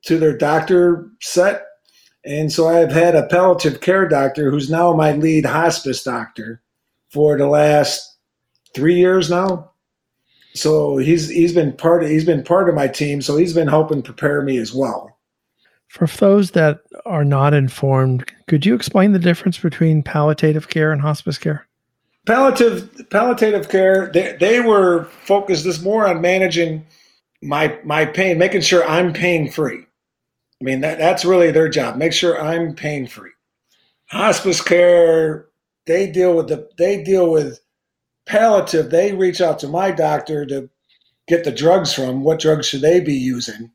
to 0.03 0.17
their 0.17 0.37
doctor 0.37 1.09
set. 1.21 1.65
And 2.23 2.51
so 2.51 2.67
I've 2.67 2.91
had 2.91 3.15
a 3.15 3.27
palliative 3.27 3.81
care 3.81 4.07
doctor 4.07 4.49
who's 4.49 4.69
now 4.69 4.93
my 4.93 5.11
lead 5.11 5.45
hospice 5.45 6.03
doctor 6.03 6.61
for 7.09 7.37
the 7.37 7.47
last 7.47 8.17
three 8.73 8.95
years 8.95 9.29
now. 9.29 9.71
So 10.53 10.97
he's 10.97 11.29
he's 11.29 11.53
been 11.53 11.73
part 11.73 12.03
of 12.03 12.09
he's 12.09 12.25
been 12.25 12.43
part 12.43 12.69
of 12.69 12.75
my 12.75 12.87
team. 12.87 13.21
So 13.21 13.35
he's 13.35 13.53
been 13.53 13.67
helping 13.67 14.01
prepare 14.01 14.41
me 14.41 14.57
as 14.57 14.73
well. 14.73 15.17
For 15.89 16.07
those 16.07 16.51
that 16.51 16.79
are 17.05 17.25
not 17.25 17.53
informed, 17.53 18.31
could 18.47 18.65
you 18.65 18.75
explain 18.75 19.11
the 19.11 19.19
difference 19.19 19.57
between 19.59 20.03
palliative 20.03 20.69
care 20.69 20.91
and 20.91 21.01
hospice 21.01 21.37
care? 21.37 21.67
Palliative 22.25 23.09
palliative 23.11 23.69
care, 23.69 24.09
they, 24.11 24.35
they 24.39 24.59
were 24.59 25.05
focused 25.05 25.63
this 25.63 25.81
more 25.81 26.07
on 26.07 26.21
managing 26.21 26.85
my 27.41 27.77
my 27.83 28.05
pain, 28.05 28.37
making 28.37 28.61
sure 28.61 28.83
I'm 28.87 29.13
pain 29.13 29.49
free. 29.51 29.85
I 30.59 30.63
mean 30.63 30.81
that 30.81 30.97
that's 30.97 31.25
really 31.25 31.51
their 31.51 31.69
job. 31.69 31.97
Make 31.97 32.13
sure 32.13 32.41
I'm 32.41 32.73
pain 32.73 33.05
free. 33.05 33.31
Hospice 34.07 34.61
care 34.61 35.47
they 35.85 36.09
deal 36.09 36.35
with 36.35 36.47
the 36.47 36.67
they 36.77 37.03
deal 37.03 37.29
with 37.29 37.59
palliative. 38.25 38.89
They 38.89 39.13
reach 39.13 39.39
out 39.39 39.59
to 39.59 39.67
my 39.67 39.91
doctor 39.91 40.45
to 40.47 40.69
get 41.27 41.43
the 41.43 41.51
drugs 41.51 41.93
from. 41.93 42.23
What 42.23 42.39
drugs 42.39 42.65
should 42.65 42.81
they 42.81 42.99
be 42.99 43.13
using? 43.13 43.71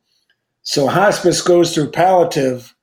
So 0.63 0.89
hospice 0.89 1.41
goes 1.41 1.73
through 1.73 1.93
palliative 1.93 2.75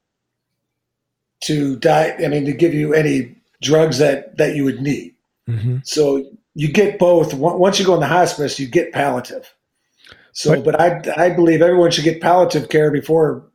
to 1.41 1.75
die. 1.77 2.15
I 2.23 2.27
mean, 2.27 2.45
to 2.45 2.53
give 2.53 2.73
you 2.73 2.93
any 2.93 3.35
drugs 3.61 3.97
that 3.97 4.37
that 4.37 4.55
you 4.55 4.63
would 4.63 4.81
need. 4.81 5.15
Mm-hmm. 5.49 5.77
So 5.83 6.29
you 6.53 6.71
get 6.71 6.99
both. 6.99 7.33
Once 7.33 7.79
you 7.79 7.85
go 7.85 7.93
in 7.93 7.99
the 7.99 8.07
hospice, 8.07 8.59
you 8.59 8.67
get 8.67 8.93
palliative. 8.93 9.53
So, 10.33 10.51
what? 10.51 10.63
but 10.63 10.79
I 10.79 11.01
I 11.15 11.29
believe 11.29 11.61
everyone 11.61 11.91
should 11.91 12.03
get 12.03 12.21
palliative 12.21 12.69
care 12.69 12.91
before, 12.91 13.47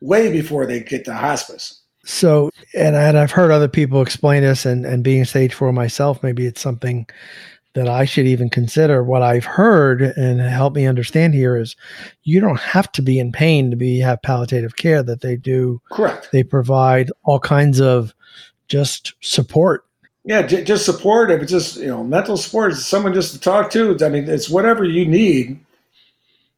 way 0.00 0.30
before 0.30 0.66
they 0.66 0.80
get 0.80 1.04
to 1.06 1.14
hospice. 1.14 1.80
So, 2.04 2.50
and, 2.74 2.96
I, 2.96 3.02
and 3.08 3.18
I've 3.18 3.32
heard 3.32 3.50
other 3.50 3.68
people 3.68 4.00
explain 4.00 4.42
this, 4.42 4.64
and, 4.64 4.86
and 4.86 5.04
being 5.04 5.26
stage 5.26 5.52
four 5.52 5.72
myself, 5.74 6.22
maybe 6.22 6.46
it's 6.46 6.60
something 6.60 7.06
that 7.78 7.88
I 7.88 8.04
should 8.04 8.26
even 8.26 8.50
consider. 8.50 9.04
What 9.04 9.22
I've 9.22 9.44
heard 9.44 10.02
and 10.02 10.40
help 10.40 10.74
me 10.74 10.84
understand 10.84 11.32
here 11.32 11.56
is 11.56 11.76
you 12.24 12.40
don't 12.40 12.58
have 12.58 12.90
to 12.92 13.02
be 13.02 13.20
in 13.20 13.30
pain 13.30 13.70
to 13.70 13.76
be 13.76 14.00
have 14.00 14.20
palliative 14.22 14.74
care. 14.74 15.00
That 15.00 15.20
they 15.20 15.36
do. 15.36 15.80
Correct. 15.92 16.28
They 16.32 16.42
provide 16.42 17.12
all 17.22 17.38
kinds 17.38 17.80
of 17.80 18.14
just 18.66 19.14
support. 19.20 19.86
Yeah, 20.24 20.42
j- 20.42 20.64
just 20.64 20.84
support. 20.84 21.30
If 21.30 21.40
it's 21.40 21.52
just 21.52 21.76
you 21.76 21.86
know 21.86 22.02
mental 22.02 22.36
support, 22.36 22.74
someone 22.74 23.14
just 23.14 23.32
to 23.32 23.40
talk 23.40 23.70
to. 23.70 23.96
I 24.04 24.08
mean, 24.08 24.28
it's 24.28 24.50
whatever 24.50 24.84
you 24.84 25.06
need, 25.06 25.60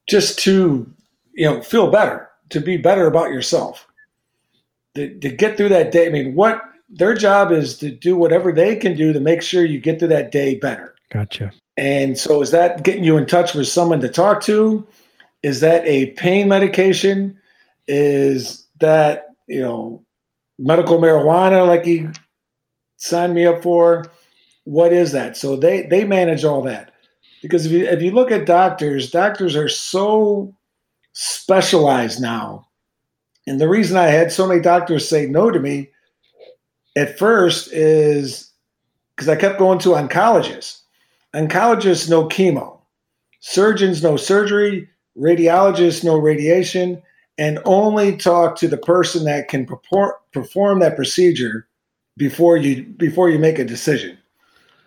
just 0.09 0.39
to 0.41 0.91
you 1.35 1.45
know 1.45 1.61
feel 1.61 1.91
better 1.91 2.31
to 2.49 2.61
be 2.61 2.79
better 2.79 3.07
about 3.07 3.31
yourself. 3.31 3.87
To, 4.95 5.19
to 5.21 5.29
get 5.29 5.57
through 5.57 5.69
that 5.69 5.93
day. 5.93 6.07
I 6.07 6.11
mean, 6.11 6.35
what 6.35 6.63
their 6.89 7.15
job 7.15 7.53
is 7.53 7.77
to 7.79 7.91
do 7.91 8.17
whatever 8.17 8.53
they 8.53 8.75
can 8.75 8.97
do 8.97 9.13
to 9.13 9.21
make 9.21 9.43
sure 9.43 9.65
you 9.65 9.79
get 9.79 9.99
through 9.99 10.09
that 10.09 10.33
day 10.33 10.55
better. 10.57 10.95
Gotcha. 11.11 11.53
And 11.77 12.18
so, 12.18 12.40
is 12.42 12.51
that 12.51 12.85
getting 12.85 13.05
you 13.05 13.16
in 13.16 13.27
touch 13.27 13.55
with 13.55 13.68
someone 13.68 14.01
to 14.01 14.09
talk 14.09 14.42
to? 14.42 14.87
Is 15.42 15.61
that 15.61 15.85
a 15.87 16.11
pain 16.12 16.49
medication? 16.49 17.38
Is 17.88 18.66
that, 18.81 19.29
you 19.46 19.61
know, 19.61 20.05
medical 20.59 20.99
marijuana 20.99 21.66
like 21.66 21.85
he 21.85 22.07
signed 22.96 23.35
me 23.35 23.46
up 23.46 23.62
for? 23.62 24.07
What 24.64 24.92
is 24.92 25.12
that? 25.12 25.37
So 25.37 25.57
they 25.57 25.83
they 25.83 26.05
manage 26.05 26.44
all 26.44 26.62
that. 26.62 26.92
Because 27.42 27.66
if 27.66 27.73
you 27.73 27.87
if 27.87 28.03
you 28.03 28.12
look 28.12 28.31
at 28.31 28.46
doctors, 28.46 29.11
doctors 29.11 29.57
are 29.57 29.68
so 29.68 30.55
specialized 31.12 32.20
now. 32.20 32.66
And 33.46 33.61
the 33.61 33.68
reason 33.68 33.96
I 33.96 34.07
had 34.07 34.31
so 34.31 34.46
many 34.46 34.61
doctors 34.61 35.09
say 35.09 35.27
no 35.27 35.51
to 35.51 35.59
me 35.59 35.90
at 36.96 37.18
first 37.18 37.73
is 37.73 38.53
because 39.16 39.29
I 39.29 39.37
kept 39.37 39.59
going 39.59 39.79
to 39.81 39.90
oncologists. 39.90 40.80
Oncologists 41.35 42.11
know 42.11 42.29
chemo, 42.29 42.81
surgeons 43.40 44.03
know 44.03 44.16
surgery, 44.16 44.88
radiologists 45.16 46.03
know 46.03 46.16
radiation, 46.19 47.01
and 47.38 47.59
only 47.64 48.16
talk 48.16 48.57
to 48.57 48.69
the 48.69 48.77
person 48.77 49.25
that 49.25 49.49
can 49.49 49.64
perform, 49.64 50.81
that 50.81 50.97
procedure 50.97 51.69
before 52.16 52.57
you 52.57 52.85
before 52.97 53.31
you 53.31 53.38
make 53.38 53.59
a 53.59 53.64
decision. 53.64 54.19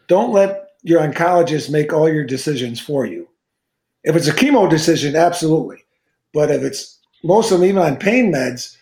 Don't 0.07 0.33
let 0.33 0.71
your 0.83 1.01
oncologist 1.01 1.71
make 1.71 1.93
all 1.93 2.11
your 2.11 2.25
decisions 2.25 2.79
for 2.79 3.05
you. 3.05 3.27
If 4.03 4.15
it's 4.15 4.27
a 4.27 4.33
chemo 4.33 4.69
decision, 4.69 5.15
absolutely. 5.15 5.77
But 6.33 6.51
if 6.51 6.61
it's 6.61 6.99
most 7.23 7.51
of 7.51 7.59
them 7.59 7.69
even 7.69 7.81
on 7.81 7.95
pain 7.95 8.33
meds, 8.33 8.75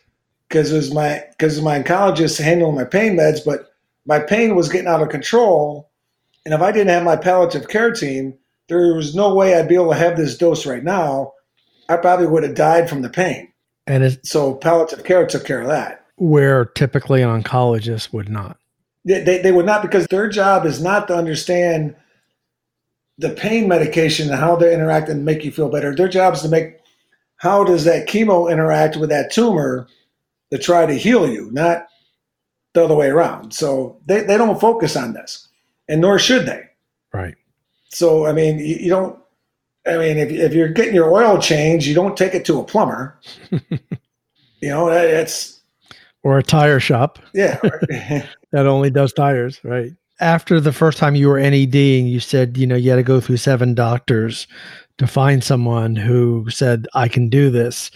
because 0.50 0.72
it 0.72 0.76
was 0.76 0.94
my 0.94 1.24
because 1.30 1.62
my 1.62 1.82
oncologist 1.82 2.42
handling 2.42 2.76
my 2.76 2.86
pain 2.86 3.16
meds, 3.16 3.40
but 3.46 3.68
my 4.06 4.20
pain 4.20 4.56
was 4.56 4.68
getting 4.68 4.88
out 4.88 5.04
of 5.04 5.10
control. 5.10 5.91
And 6.46 6.54
if 6.54 6.62
I 6.62 6.72
didn't 6.72 6.90
have 6.90 7.04
my 7.04 7.16
palliative 7.16 7.68
care 7.68 7.92
team, 7.92 8.34
there 8.68 8.94
was 8.94 9.14
no 9.16 9.34
way 9.34 9.56
I'd 9.56 9.68
be 9.68 9.76
able 9.76 9.92
to 9.92 9.98
have 9.98 10.18
this 10.18 10.38
dose 10.38 10.66
right 10.66 10.84
now. 10.84 11.34
I 11.90 11.98
probably 11.98 12.28
would 12.28 12.44
have 12.44 12.56
died 12.56 12.90
from 12.90 13.02
the 13.02 13.10
pain. 13.10 13.52
And 13.88 14.04
it's 14.04 14.30
So 14.30 14.56
palliative 14.56 15.04
care 15.04 15.26
took 15.28 15.46
care 15.46 15.62
of 15.62 15.68
that. 15.68 16.06
where 16.16 16.66
typically 16.66 17.22
an 17.22 17.42
oncologist 17.44 18.14
would 18.14 18.30
not. 18.30 18.58
They, 19.04 19.24
they, 19.24 19.42
they 19.42 19.52
would 19.52 19.66
not 19.66 19.82
because 19.82 20.06
their 20.08 20.30
job 20.30 20.66
is 20.66 20.82
not 20.82 21.08
to 21.08 21.16
understand 21.16 21.96
the 23.18 23.32
pain 23.32 23.68
medication 23.68 24.30
and 24.30 24.40
how 24.40 24.56
they 24.56 24.74
interact 24.74 25.10
and 25.10 25.26
make 25.26 25.44
you 25.44 25.52
feel 25.52 25.70
better. 25.70 25.96
Their 25.96 26.08
job 26.08 26.36
is 26.36 26.42
to 26.44 26.50
make 26.50 26.78
how 27.38 27.64
does 27.64 27.84
that 27.86 28.08
chemo 28.08 28.52
interact 28.52 28.98
with 28.98 29.10
that 29.10 29.32
tumor 29.32 29.88
to 30.52 30.58
try 30.60 30.86
to 30.86 30.94
heal 30.94 31.28
you, 31.28 31.50
not 31.52 31.88
the 32.74 32.84
other 32.86 32.96
way 32.96 33.08
around. 33.08 33.54
So 33.54 34.00
they, 34.06 34.22
they 34.22 34.38
don't 34.38 34.62
focus 34.62 34.96
on 34.96 35.14
this, 35.14 35.48
and 35.92 36.02
nor 36.02 36.18
should 36.18 36.46
they. 36.46 36.64
Right. 37.14 37.36
So 37.90 38.26
I 38.26 38.32
mean, 38.34 38.60
you, 38.60 38.76
you 38.78 38.90
don't. 38.90 39.20
I 39.86 39.98
mean, 39.98 40.18
if 40.18 40.30
if 40.32 40.54
you're 40.54 40.70
getting 40.70 40.96
your 40.96 41.12
oil 41.12 41.40
changed, 41.40 41.86
you 41.88 41.94
don't 41.96 42.16
take 42.18 42.34
it 42.34 42.46
to 42.46 42.60
a 42.60 42.64
plumber. 42.64 43.20
you 43.52 44.70
know, 44.70 44.90
that- 44.90 45.10
it's 45.10 45.60
Or 46.24 46.38
a 46.38 46.44
tire 46.44 46.80
shop 46.80 47.20
yeah. 47.34 47.58
that 48.52 48.68
only 48.68 48.90
does 48.92 49.12
tires, 49.14 49.60
right? 49.64 49.92
After 50.20 50.60
the 50.60 50.72
first 50.72 51.00
time 51.00 51.16
you 51.16 51.28
were 51.30 51.40
NEDing, 51.40 52.08
you 52.10 52.20
said, 52.20 52.56
you 52.58 52.68
know, 52.68 52.76
you 52.76 52.92
had 52.92 52.98
to 52.98 53.04
go 53.04 53.20
through 53.20 53.38
seven 53.38 53.74
doctors 53.74 54.46
to 55.00 55.08
find 55.08 55.44
someone 55.44 55.96
who 55.96 56.46
said, 56.52 56.88
I 56.94 57.08
can 57.08 57.28
do 57.28 57.50
this. 57.50 57.90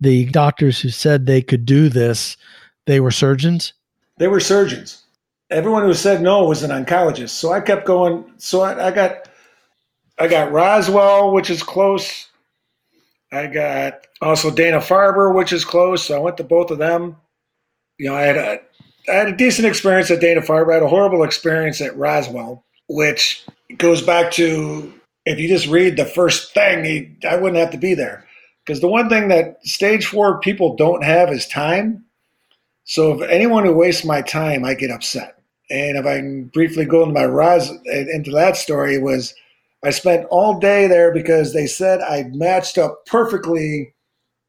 The 0.00 0.24
doctors 0.26 0.80
who 0.80 0.88
said 0.88 1.26
they 1.26 1.42
could 1.42 1.66
do 1.66 1.90
this, 1.90 2.38
they 2.86 2.98
were 3.00 3.10
surgeons. 3.10 3.74
they 4.16 4.28
were 4.28 4.40
surgeons. 4.40 5.02
Everyone 5.50 5.84
who 5.84 5.94
said 5.94 6.22
no 6.22 6.44
was 6.44 6.62
an 6.62 6.70
oncologist. 6.70 7.30
So 7.30 7.52
I 7.52 7.60
kept 7.60 7.86
going. 7.86 8.32
So 8.38 8.62
I, 8.62 8.88
I 8.88 8.90
got, 8.90 9.28
I 10.18 10.28
got 10.28 10.52
Roswell, 10.52 11.32
which 11.32 11.50
is 11.50 11.62
close. 11.62 12.28
I 13.32 13.46
got 13.46 14.06
also 14.20 14.50
Dana 14.50 14.78
Farber, 14.78 15.34
which 15.34 15.52
is 15.52 15.64
close. 15.64 16.04
So 16.04 16.16
I 16.16 16.20
went 16.20 16.36
to 16.38 16.44
both 16.44 16.70
of 16.70 16.78
them. 16.78 17.16
You 17.98 18.10
know, 18.10 18.16
I 18.16 18.22
had 18.22 18.36
a, 18.36 18.60
I 19.08 19.12
had 19.12 19.28
a 19.28 19.36
decent 19.36 19.68
experience 19.68 20.10
at 20.10 20.20
Dana 20.20 20.40
Farber. 20.40 20.70
I 20.70 20.74
had 20.74 20.82
a 20.82 20.88
horrible 20.88 21.22
experience 21.22 21.80
at 21.80 21.96
Roswell, 21.96 22.64
which 22.88 23.44
goes 23.78 24.02
back 24.02 24.32
to 24.32 24.92
if 25.26 25.40
you 25.40 25.48
just 25.48 25.66
read 25.66 25.96
the 25.96 26.04
first 26.04 26.54
thing, 26.54 27.18
I 27.28 27.36
wouldn't 27.36 27.60
have 27.60 27.72
to 27.72 27.78
be 27.78 27.94
there. 27.94 28.26
Because 28.64 28.80
the 28.80 28.88
one 28.88 29.08
thing 29.08 29.28
that 29.28 29.64
stage 29.64 30.06
four 30.06 30.40
people 30.40 30.76
don't 30.76 31.04
have 31.04 31.30
is 31.30 31.46
time. 31.46 32.04
So 32.84 33.12
if 33.12 33.28
anyone 33.28 33.64
who 33.64 33.72
wastes 33.72 34.04
my 34.04 34.22
time, 34.22 34.64
I 34.64 34.74
get 34.74 34.90
upset. 34.90 35.35
And 35.70 35.96
if 35.96 36.06
I 36.06 36.18
can 36.18 36.44
briefly 36.46 36.84
go 36.84 37.02
into 37.02 37.14
my 37.14 37.24
rise 37.24 37.70
into 37.86 38.30
that 38.32 38.56
story, 38.56 38.98
was 38.98 39.34
I 39.84 39.90
spent 39.90 40.26
all 40.30 40.58
day 40.58 40.86
there 40.86 41.12
because 41.12 41.52
they 41.52 41.66
said 41.66 42.00
I 42.00 42.24
matched 42.32 42.78
up 42.78 43.04
perfectly 43.06 43.94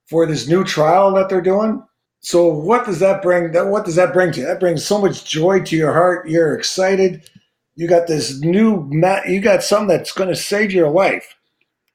for 0.08 0.25
this 0.25 0.47
new 0.47 0.63
trial 0.63 1.13
that 1.15 1.30
they're 1.30 1.41
doing. 1.41 1.84
So 2.19 2.47
what 2.47 2.86
does 2.86 2.99
that 2.99 3.21
bring? 3.21 3.51
That 3.51 3.67
what 3.67 3.86
does 3.86 3.95
that 3.95 4.13
bring 4.13 4.32
to 4.34 4.41
you? 4.41 4.45
That 4.45 4.60
brings 4.60 4.86
so 4.86 4.99
much 4.99 5.25
joy 5.25 5.62
to 5.62 5.75
your 5.75 5.93
heart. 5.93 6.30
You're 6.30 6.56
excited. 6.56 7.30
You 7.75 7.88
got 7.88 8.08
this 8.08 8.39
new. 8.39 8.89
You 9.27 9.41
got 9.41 9.63
something 9.63 9.88
that's 9.88 10.12
going 10.12 10.30
to 10.30 10.36
save 10.36 10.71
your 10.71 10.89
life. 10.89 11.36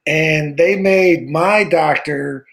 And 0.07 0.57
they 0.57 0.77
made 0.77 1.29
my 1.29 1.65
doctor 1.65 2.47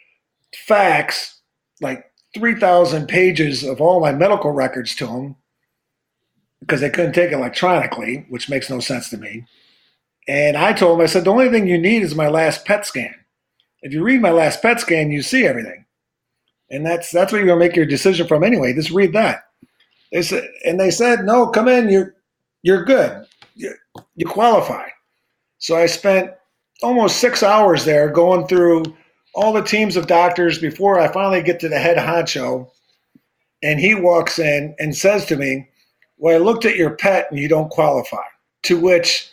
fax 0.68 1.40
like 1.82 2.06
3,000 2.36 3.08
pages 3.08 3.64
of 3.64 3.82
all 3.82 4.00
my 4.00 4.12
medical 4.12 4.52
records 4.52 4.96
to 4.96 5.08
him 5.08 5.36
because 6.60 6.82
they 6.82 6.90
couldn't 6.90 7.14
take 7.14 7.32
it 7.32 7.36
electronically, 7.36 8.26
which 8.30 8.50
makes 8.50 8.70
no 8.70 8.80
sense 8.80 9.10
to 9.10 9.18
me. 9.18 9.46
And 10.28 10.58
I 10.58 10.74
told 10.74 11.00
him, 11.00 11.04
I 11.04 11.08
said, 11.08 11.24
the 11.24 11.32
only 11.32 11.50
thing 11.50 11.68
you 11.68 11.78
need 11.78 12.04
is 12.04 12.16
my 12.16 12.28
last 12.28 12.66
PET 12.66 12.86
scan. 12.86 13.16
If 13.82 13.94
you 13.94 14.04
read 14.04 14.22
my 14.22 14.32
last 14.32 14.62
PET 14.62 14.80
scan, 14.80 15.12
you 15.12 15.22
see 15.22 15.46
everything. 15.46 15.86
And 16.70 16.86
that's 16.86 17.10
that's 17.10 17.32
what 17.32 17.40
you're 17.40 17.48
gonna 17.48 17.60
make 17.60 17.76
your 17.76 17.86
decision 17.86 18.28
from 18.28 18.44
anyway. 18.44 18.74
Just 18.74 18.92
read 18.92 19.14
that. 19.14 19.46
They 20.12 20.22
said, 20.22 20.48
and 20.66 20.80
they 20.80 20.92
said, 20.92 21.26
no, 21.26 21.48
come 21.48 21.68
in, 21.68 21.90
you're 21.90 22.16
you're 22.62 22.84
good. 22.84 23.26
You, 23.56 23.74
you 24.16 24.28
qualify. 24.28 24.88
So 25.58 25.76
I 25.76 25.86
spent 25.88 26.32
almost 26.84 27.18
six 27.18 27.42
hours 27.42 27.86
there 27.86 28.10
going 28.10 28.48
through 28.48 28.84
all 29.34 29.54
the 29.54 29.64
teams 29.64 29.96
of 29.96 30.08
doctors 30.08 30.60
before 30.60 31.00
I 31.00 31.12
finally 31.12 31.42
get 31.42 31.60
to 31.62 31.70
the 31.70 31.80
head 31.80 31.98
honcho. 31.98 32.70
And 33.64 33.80
he 33.80 33.96
walks 33.96 34.40
in 34.40 34.76
and 34.80 34.96
says 34.96 35.26
to 35.26 35.36
me, 35.36 35.69
Well, 36.20 36.36
I 36.36 36.44
looked 36.44 36.66
at 36.66 36.76
your 36.76 36.92
pet 36.92 37.28
and 37.32 37.40
you 37.40 37.48
don't 37.48 37.72
qualify. 37.72 38.18
To 38.64 38.80
which 38.80 39.32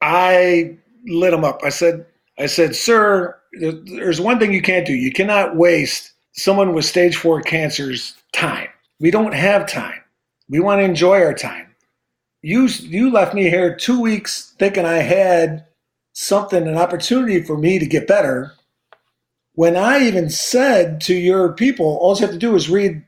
I 0.00 0.76
lit 1.06 1.34
him 1.34 1.44
up. 1.44 1.60
I 1.62 1.68
said, 1.68 2.06
I 2.38 2.46
said, 2.46 2.74
sir, 2.74 3.38
there's 3.52 4.20
one 4.20 4.38
thing 4.38 4.52
you 4.52 4.62
can't 4.62 4.86
do. 4.86 4.94
You 4.94 5.12
cannot 5.12 5.56
waste 5.56 6.12
someone 6.32 6.72
with 6.72 6.84
stage 6.84 7.16
four 7.16 7.42
cancer's 7.42 8.14
time. 8.32 8.68
We 9.00 9.10
don't 9.10 9.34
have 9.34 9.70
time. 9.70 10.00
We 10.48 10.60
want 10.60 10.80
to 10.80 10.84
enjoy 10.84 11.22
our 11.22 11.34
time. 11.34 11.66
You 12.40 12.66
you 12.66 13.10
left 13.10 13.34
me 13.34 13.50
here 13.50 13.74
two 13.74 14.00
weeks 14.00 14.54
thinking 14.58 14.84
I 14.84 14.98
had 14.98 15.66
something, 16.12 16.66
an 16.66 16.76
opportunity 16.76 17.42
for 17.42 17.58
me 17.58 17.78
to 17.78 17.86
get 17.86 18.06
better. 18.06 18.52
When 19.54 19.76
I 19.76 20.06
even 20.06 20.30
said 20.30 21.00
to 21.02 21.14
your 21.14 21.52
people, 21.52 21.98
all 22.00 22.14
you 22.14 22.20
have 22.22 22.30
to 22.30 22.38
do 22.38 22.54
is 22.54 22.70
read 22.70 23.04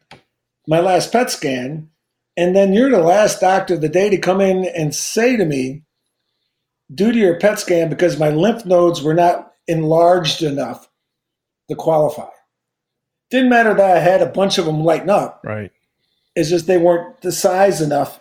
my 0.66 0.80
last 0.80 1.12
PET 1.12 1.30
scan, 1.30 1.88
and 2.36 2.54
then 2.54 2.72
you're 2.72 2.90
the 2.90 3.00
last 3.00 3.40
doctor 3.40 3.74
of 3.74 3.80
the 3.80 3.88
day 3.88 4.08
to 4.10 4.18
come 4.18 4.40
in 4.40 4.64
and 4.66 4.94
say 4.94 5.36
to 5.36 5.44
me, 5.44 5.82
due 6.92 7.12
to 7.12 7.18
your 7.18 7.38
PET 7.38 7.58
scan, 7.58 7.88
because 7.88 8.18
my 8.18 8.30
lymph 8.30 8.64
nodes 8.64 9.02
were 9.02 9.14
not 9.14 9.52
enlarged 9.66 10.42
enough 10.42 10.88
to 11.68 11.76
qualify. 11.76 12.28
Didn't 13.30 13.50
matter 13.50 13.74
that 13.74 13.96
I 13.96 14.00
had 14.00 14.22
a 14.22 14.26
bunch 14.26 14.58
of 14.58 14.66
them 14.66 14.82
lighten 14.82 15.10
up. 15.10 15.40
Right. 15.44 15.70
It's 16.34 16.50
just 16.50 16.66
they 16.66 16.78
weren't 16.78 17.20
the 17.22 17.32
size 17.32 17.80
enough 17.80 18.20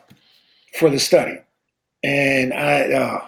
for 0.78 0.90
the 0.90 1.00
study. 1.00 1.40
And 2.04 2.54
I, 2.54 2.92
uh, 2.92 3.28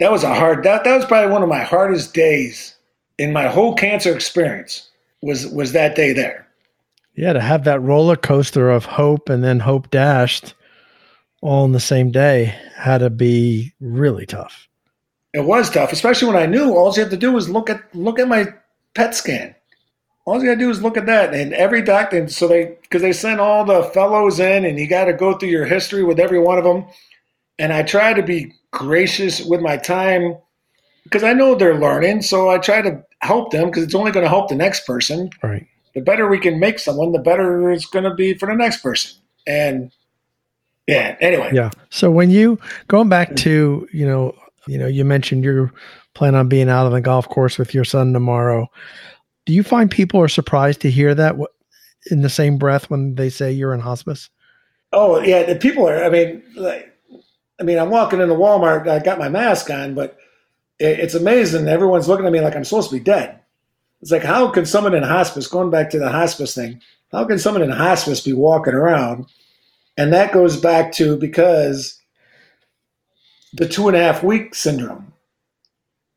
that 0.00 0.12
was 0.12 0.22
a 0.22 0.34
hard, 0.34 0.62
that, 0.64 0.84
that 0.84 0.96
was 0.96 1.04
probably 1.04 1.32
one 1.32 1.42
of 1.42 1.48
my 1.48 1.62
hardest 1.62 2.14
days 2.14 2.76
in 3.18 3.32
my 3.32 3.48
whole 3.48 3.74
cancer 3.74 4.14
experience 4.14 4.90
was, 5.22 5.46
was 5.48 5.72
that 5.72 5.96
day 5.96 6.12
there. 6.12 6.47
Yeah, 7.18 7.32
to 7.32 7.40
have 7.40 7.64
that 7.64 7.82
roller 7.82 8.14
coaster 8.14 8.70
of 8.70 8.84
hope 8.84 9.28
and 9.28 9.42
then 9.42 9.58
hope 9.58 9.90
dashed 9.90 10.54
all 11.42 11.64
in 11.64 11.72
the 11.72 11.80
same 11.80 12.12
day 12.12 12.54
had 12.76 12.98
to 12.98 13.10
be 13.10 13.72
really 13.80 14.24
tough. 14.24 14.68
It 15.34 15.44
was 15.44 15.68
tough, 15.68 15.92
especially 15.92 16.28
when 16.28 16.40
I 16.40 16.46
knew 16.46 16.76
all 16.76 16.94
you 16.94 17.00
have 17.02 17.10
to 17.10 17.16
do 17.16 17.32
was 17.32 17.48
look 17.48 17.68
at, 17.68 17.92
look 17.92 18.20
at 18.20 18.28
my 18.28 18.46
PET 18.94 19.16
scan. 19.16 19.52
All 20.26 20.38
you 20.38 20.46
gotta 20.46 20.60
do 20.60 20.70
is 20.70 20.80
look 20.80 20.96
at 20.96 21.06
that. 21.06 21.34
And 21.34 21.52
every 21.54 21.82
doctor, 21.82 22.18
and 22.18 22.30
so 22.30 22.46
they, 22.46 22.76
because 22.82 23.02
they 23.02 23.12
send 23.12 23.40
all 23.40 23.64
the 23.64 23.82
fellows 23.92 24.38
in 24.38 24.64
and 24.64 24.78
you 24.78 24.86
got 24.86 25.06
to 25.06 25.12
go 25.12 25.36
through 25.36 25.48
your 25.48 25.66
history 25.66 26.04
with 26.04 26.20
every 26.20 26.38
one 26.38 26.56
of 26.56 26.62
them. 26.62 26.86
And 27.58 27.72
I 27.72 27.82
try 27.82 28.14
to 28.14 28.22
be 28.22 28.54
gracious 28.70 29.44
with 29.44 29.60
my 29.60 29.76
time 29.76 30.36
because 31.02 31.24
I 31.24 31.32
know 31.32 31.56
they're 31.56 31.80
learning. 31.80 32.22
So 32.22 32.48
I 32.48 32.58
try 32.58 32.80
to 32.80 33.02
help 33.22 33.50
them 33.50 33.70
because 33.70 33.82
it's 33.82 33.94
only 33.96 34.12
going 34.12 34.22
to 34.22 34.30
help 34.30 34.48
the 34.50 34.54
next 34.54 34.86
person. 34.86 35.30
Right. 35.42 35.66
The 35.94 36.00
better 36.00 36.28
we 36.28 36.38
can 36.38 36.60
make 36.60 36.78
someone, 36.78 37.12
the 37.12 37.18
better 37.18 37.70
it's 37.70 37.86
going 37.86 38.04
to 38.04 38.14
be 38.14 38.34
for 38.34 38.46
the 38.46 38.54
next 38.54 38.82
person. 38.82 39.18
And 39.46 39.90
yeah, 40.86 41.16
anyway. 41.20 41.50
Yeah. 41.52 41.70
So 41.90 42.10
when 42.10 42.30
you 42.30 42.58
going 42.88 43.08
back 43.08 43.36
to, 43.36 43.88
you 43.92 44.06
know, 44.06 44.34
you 44.66 44.78
know, 44.78 44.86
you 44.86 45.04
mentioned 45.04 45.44
you're 45.44 45.72
planning 46.14 46.38
on 46.38 46.48
being 46.48 46.68
out 46.68 46.86
on 46.86 46.92
the 46.92 47.00
golf 47.00 47.28
course 47.28 47.58
with 47.58 47.74
your 47.74 47.84
son 47.84 48.12
tomorrow. 48.12 48.68
Do 49.46 49.52
you 49.52 49.62
find 49.62 49.90
people 49.90 50.20
are 50.20 50.28
surprised 50.28 50.80
to 50.82 50.90
hear 50.90 51.14
that 51.14 51.36
in 52.10 52.22
the 52.22 52.28
same 52.28 52.58
breath 52.58 52.90
when 52.90 53.14
they 53.14 53.30
say 53.30 53.52
you're 53.52 53.74
in 53.74 53.80
hospice? 53.80 54.28
Oh 54.92 55.20
yeah, 55.20 55.44
the 55.44 55.56
people 55.56 55.88
are. 55.88 56.04
I 56.04 56.08
mean, 56.08 56.42
like, 56.56 56.94
I 57.60 57.62
mean, 57.62 57.78
I'm 57.78 57.90
walking 57.90 58.20
into 58.20 58.34
Walmart. 58.34 58.88
I 58.88 58.98
got 58.98 59.18
my 59.18 59.28
mask 59.28 59.70
on, 59.70 59.94
but 59.94 60.16
it, 60.78 61.00
it's 61.00 61.14
amazing. 61.14 61.68
Everyone's 61.68 62.08
looking 62.08 62.26
at 62.26 62.32
me 62.32 62.40
like 62.40 62.56
I'm 62.56 62.64
supposed 62.64 62.90
to 62.90 62.96
be 62.96 63.04
dead. 63.04 63.40
It's 64.00 64.10
like, 64.10 64.22
how 64.22 64.50
can 64.50 64.64
someone 64.66 64.94
in 64.94 65.02
hospice, 65.02 65.46
going 65.46 65.70
back 65.70 65.90
to 65.90 65.98
the 65.98 66.10
hospice 66.10 66.54
thing, 66.54 66.80
how 67.10 67.24
can 67.24 67.38
someone 67.38 67.62
in 67.62 67.70
hospice 67.70 68.20
be 68.20 68.32
walking 68.32 68.74
around? 68.74 69.26
And 69.96 70.12
that 70.12 70.32
goes 70.32 70.56
back 70.56 70.92
to 70.92 71.16
because 71.16 72.00
the 73.54 73.68
two 73.68 73.88
and 73.88 73.96
a 73.96 74.00
half 74.00 74.22
week 74.22 74.54
syndrome. 74.54 75.12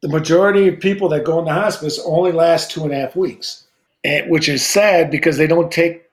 The 0.01 0.09
majority 0.09 0.67
of 0.67 0.79
people 0.79 1.09
that 1.09 1.23
go 1.23 1.39
into 1.39 1.53
hospice 1.53 1.99
only 2.05 2.31
last 2.31 2.71
two 2.71 2.83
and 2.83 2.91
a 2.91 2.95
half 2.95 3.15
weeks, 3.15 3.65
and, 4.03 4.29
which 4.29 4.49
is 4.49 4.65
sad 4.65 5.11
because 5.11 5.37
they 5.37 5.47
don't 5.47 5.71
take 5.71 6.03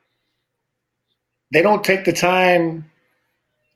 they 1.51 1.63
don't 1.63 1.83
take 1.83 2.05
the 2.05 2.13
time 2.13 2.91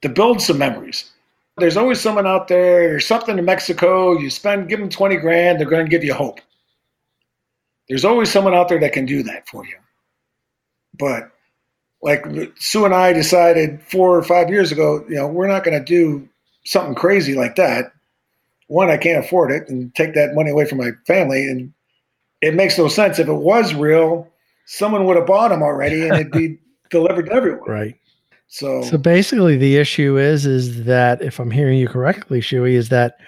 to 0.02 0.08
build 0.10 0.42
some 0.42 0.58
memories. 0.58 1.10
There's 1.56 1.78
always 1.78 2.00
someone 2.00 2.26
out 2.26 2.48
there, 2.48 2.94
or 2.94 3.00
something 3.00 3.38
in 3.38 3.44
Mexico. 3.46 4.18
You 4.18 4.28
spend, 4.28 4.68
give 4.68 4.78
them 4.78 4.90
20 4.90 5.16
grand, 5.16 5.58
they're 5.58 5.68
going 5.68 5.86
to 5.86 5.90
give 5.90 6.04
you 6.04 6.12
hope. 6.12 6.40
There's 7.92 8.06
always 8.06 8.32
someone 8.32 8.54
out 8.54 8.70
there 8.70 8.80
that 8.80 8.94
can 8.94 9.04
do 9.04 9.22
that 9.24 9.46
for 9.46 9.66
you. 9.66 9.76
But 10.98 11.30
like 12.00 12.24
Sue 12.58 12.86
and 12.86 12.94
I 12.94 13.12
decided 13.12 13.82
four 13.82 14.16
or 14.16 14.22
five 14.22 14.48
years 14.48 14.72
ago, 14.72 15.04
you 15.10 15.16
know, 15.16 15.26
we're 15.26 15.46
not 15.46 15.62
going 15.62 15.78
to 15.78 15.84
do 15.84 16.26
something 16.64 16.94
crazy 16.94 17.34
like 17.34 17.56
that. 17.56 17.92
One, 18.68 18.88
I 18.88 18.96
can't 18.96 19.22
afford 19.22 19.52
it 19.52 19.68
and 19.68 19.94
take 19.94 20.14
that 20.14 20.34
money 20.34 20.50
away 20.50 20.64
from 20.64 20.78
my 20.78 20.92
family. 21.06 21.46
And 21.46 21.74
it 22.40 22.54
makes 22.54 22.78
no 22.78 22.88
sense. 22.88 23.18
If 23.18 23.28
it 23.28 23.34
was 23.34 23.74
real, 23.74 24.26
someone 24.64 25.04
would 25.04 25.18
have 25.18 25.26
bought 25.26 25.50
them 25.50 25.62
already 25.62 26.08
and 26.08 26.14
it'd 26.14 26.32
be 26.32 26.60
delivered 26.90 27.26
to 27.26 27.32
everyone. 27.32 27.68
Right. 27.68 27.96
So, 28.46 28.80
so 28.84 28.96
basically, 28.96 29.58
the 29.58 29.76
issue 29.76 30.16
is 30.16 30.46
is 30.46 30.84
that 30.84 31.20
if 31.20 31.38
I'm 31.38 31.50
hearing 31.50 31.78
you 31.78 31.88
correctly, 31.88 32.40
Shuey, 32.40 32.72
is 32.72 32.88
that 32.88 33.18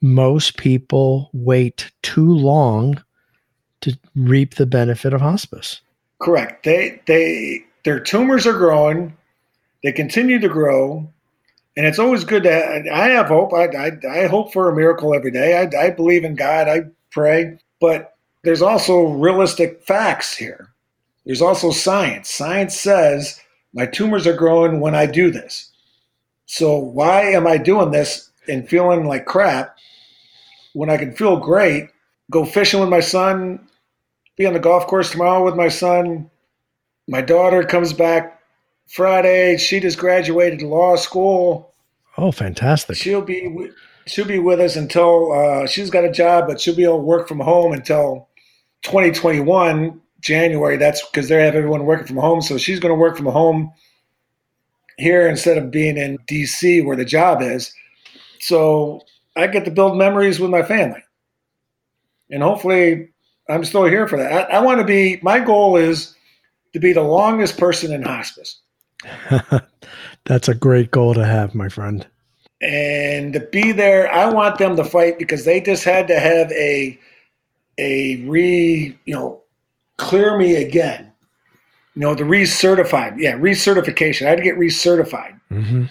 most 0.00 0.56
people 0.56 1.30
wait 1.32 1.90
too 2.04 2.32
long 2.32 3.02
to 3.82 3.98
reap 4.16 4.54
the 4.54 4.66
benefit 4.66 5.12
of 5.12 5.20
hospice. 5.20 5.80
Correct. 6.20 6.64
They 6.64 7.00
they 7.06 7.64
their 7.84 8.00
tumors 8.00 8.46
are 8.46 8.56
growing. 8.56 9.16
They 9.84 9.92
continue 9.92 10.38
to 10.40 10.48
grow, 10.48 11.08
and 11.76 11.86
it's 11.86 11.98
always 11.98 12.24
good 12.24 12.42
to. 12.42 12.92
I 12.92 13.08
have 13.08 13.28
hope. 13.28 13.52
I 13.52 13.66
I, 13.66 14.22
I 14.24 14.26
hope 14.26 14.52
for 14.52 14.68
a 14.68 14.76
miracle 14.76 15.14
every 15.14 15.30
day. 15.30 15.56
I, 15.56 15.86
I 15.86 15.90
believe 15.90 16.24
in 16.24 16.34
God. 16.34 16.68
I 16.68 16.82
pray, 17.10 17.58
but 17.80 18.16
there's 18.42 18.62
also 18.62 19.02
realistic 19.02 19.82
facts 19.82 20.36
here. 20.36 20.70
There's 21.24 21.42
also 21.42 21.70
science. 21.70 22.30
Science 22.30 22.78
says 22.78 23.40
my 23.74 23.86
tumors 23.86 24.26
are 24.26 24.36
growing 24.36 24.80
when 24.80 24.94
I 24.94 25.06
do 25.06 25.30
this. 25.30 25.70
So 26.46 26.78
why 26.78 27.22
am 27.22 27.46
I 27.46 27.58
doing 27.58 27.90
this 27.90 28.30
and 28.48 28.68
feeling 28.68 29.06
like 29.06 29.26
crap 29.26 29.76
when 30.72 30.88
I 30.88 30.96
can 30.96 31.12
feel 31.12 31.36
great? 31.36 31.90
Go 32.30 32.44
fishing 32.44 32.80
with 32.80 32.88
my 32.88 33.00
son, 33.00 33.67
be 34.38 34.46
on 34.46 34.52
the 34.52 34.60
golf 34.60 34.86
course 34.86 35.10
tomorrow 35.10 35.44
with 35.44 35.56
my 35.56 35.68
son. 35.68 36.30
My 37.08 37.20
daughter 37.20 37.64
comes 37.64 37.92
back 37.92 38.40
Friday. 38.86 39.56
She 39.58 39.80
just 39.80 39.98
graduated 39.98 40.62
law 40.62 40.96
school. 40.96 41.74
Oh, 42.16 42.32
fantastic! 42.32 42.96
She'll 42.96 43.20
be 43.20 43.70
she'll 44.06 44.24
be 44.24 44.38
with 44.38 44.60
us 44.60 44.76
until 44.76 45.32
uh, 45.32 45.66
she's 45.66 45.90
got 45.90 46.04
a 46.04 46.10
job, 46.10 46.46
but 46.46 46.60
she'll 46.60 46.76
be 46.76 46.84
able 46.84 46.98
to 46.98 47.02
work 47.02 47.28
from 47.28 47.40
home 47.40 47.72
until 47.72 48.28
2021 48.82 50.00
January. 50.20 50.76
That's 50.76 51.04
because 51.08 51.28
they 51.28 51.44
have 51.44 51.54
everyone 51.54 51.84
working 51.84 52.06
from 52.06 52.16
home. 52.16 52.40
So 52.40 52.58
she's 52.58 52.80
going 52.80 52.94
to 52.94 52.98
work 52.98 53.16
from 53.16 53.26
home 53.26 53.72
here 54.98 55.28
instead 55.28 55.58
of 55.58 55.70
being 55.70 55.96
in 55.96 56.18
DC 56.28 56.84
where 56.84 56.96
the 56.96 57.04
job 57.04 57.42
is. 57.42 57.72
So 58.40 59.02
I 59.36 59.46
get 59.48 59.64
to 59.64 59.70
build 59.70 59.96
memories 59.96 60.40
with 60.40 60.50
my 60.50 60.62
family. 60.62 61.02
And 62.30 62.42
hopefully 62.42 63.10
I'm 63.48 63.64
still 63.64 63.84
here 63.84 64.06
for 64.06 64.18
that. 64.18 64.50
I, 64.50 64.56
I 64.56 64.60
want 64.60 64.80
to 64.80 64.84
be, 64.84 65.18
my 65.22 65.40
goal 65.40 65.76
is 65.76 66.14
to 66.72 66.80
be 66.80 66.92
the 66.92 67.02
longest 67.02 67.58
person 67.58 67.92
in 67.92 68.02
hospice. 68.02 68.60
That's 70.24 70.48
a 70.48 70.54
great 70.54 70.90
goal 70.90 71.14
to 71.14 71.24
have, 71.24 71.54
my 71.54 71.68
friend. 71.68 72.06
And 72.60 73.32
to 73.32 73.40
be 73.40 73.72
there, 73.72 74.12
I 74.12 74.28
want 74.30 74.58
them 74.58 74.76
to 74.76 74.84
fight 74.84 75.18
because 75.18 75.44
they 75.44 75.60
just 75.60 75.84
had 75.84 76.08
to 76.08 76.18
have 76.18 76.50
a 76.52 76.98
a 77.78 78.16
re, 78.24 78.98
you 79.04 79.14
know, 79.14 79.42
clear 79.96 80.36
me 80.36 80.56
again. 80.56 81.12
You 81.94 82.02
know, 82.02 82.14
the 82.16 82.24
recertified. 82.24 83.18
Yeah, 83.18 83.38
recertification. 83.38 84.26
I 84.26 84.30
had 84.30 84.38
to 84.38 84.44
get 84.44 84.56
recertified. 84.56 85.40
Mm-hmm. 85.52 85.84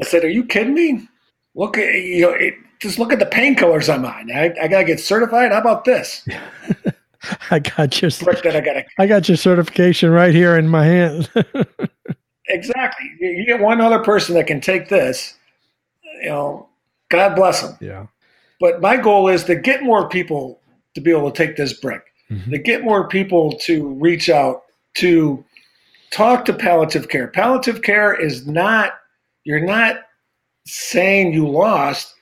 I 0.00 0.04
said, 0.04 0.24
"Are 0.24 0.30
you 0.30 0.44
kidding 0.44 0.74
me? 0.74 1.06
Look 1.54 1.76
at 1.76 1.92
you 1.92 2.22
know, 2.22 2.30
it, 2.30 2.54
just 2.80 2.98
look 2.98 3.12
at 3.12 3.18
the 3.18 3.26
painkillers 3.26 3.92
I'm 3.92 4.04
on. 4.06 4.30
I, 4.32 4.54
I 4.60 4.68
gotta 4.68 4.84
get 4.84 5.00
certified. 5.00 5.52
How 5.52 5.60
about 5.60 5.84
this? 5.84 6.26
I 7.50 7.58
got 7.58 8.00
your 8.00 8.10
that 8.10 8.52
I 8.56 8.60
got. 8.60 8.84
I 8.98 9.06
got 9.06 9.28
your 9.28 9.36
certification 9.36 10.10
right 10.10 10.34
here 10.34 10.56
in 10.56 10.68
my 10.68 10.84
hand. 10.84 11.30
exactly. 12.48 13.12
You 13.20 13.44
get 13.46 13.60
one 13.60 13.80
other 13.80 14.00
person 14.00 14.34
that 14.34 14.46
can 14.46 14.60
take 14.60 14.88
this. 14.88 15.34
You 16.22 16.28
know, 16.30 16.68
God 17.08 17.34
bless 17.34 17.62
them. 17.62 17.76
Yeah. 17.80 18.06
But 18.60 18.80
my 18.80 18.96
goal 18.96 19.28
is 19.28 19.44
to 19.44 19.54
get 19.54 19.82
more 19.82 20.08
people 20.08 20.60
to 20.94 21.00
be 21.00 21.10
able 21.10 21.30
to 21.30 21.36
take 21.36 21.56
this 21.56 21.74
brick 21.74 22.06
mm-hmm. 22.30 22.50
to 22.50 22.58
get 22.58 22.84
more 22.84 23.08
people 23.08 23.52
to 23.62 23.88
reach 23.94 24.28
out 24.28 24.62
to 24.94 25.44
talk 26.10 26.44
to 26.46 26.52
palliative 26.52 27.08
care. 27.08 27.28
Palliative 27.28 27.82
care 27.82 28.14
is 28.14 28.46
not, 28.46 28.92
you're 29.44 29.64
not 29.64 29.96
saying 30.66 31.32
you 31.32 31.48
lost, 31.48 32.14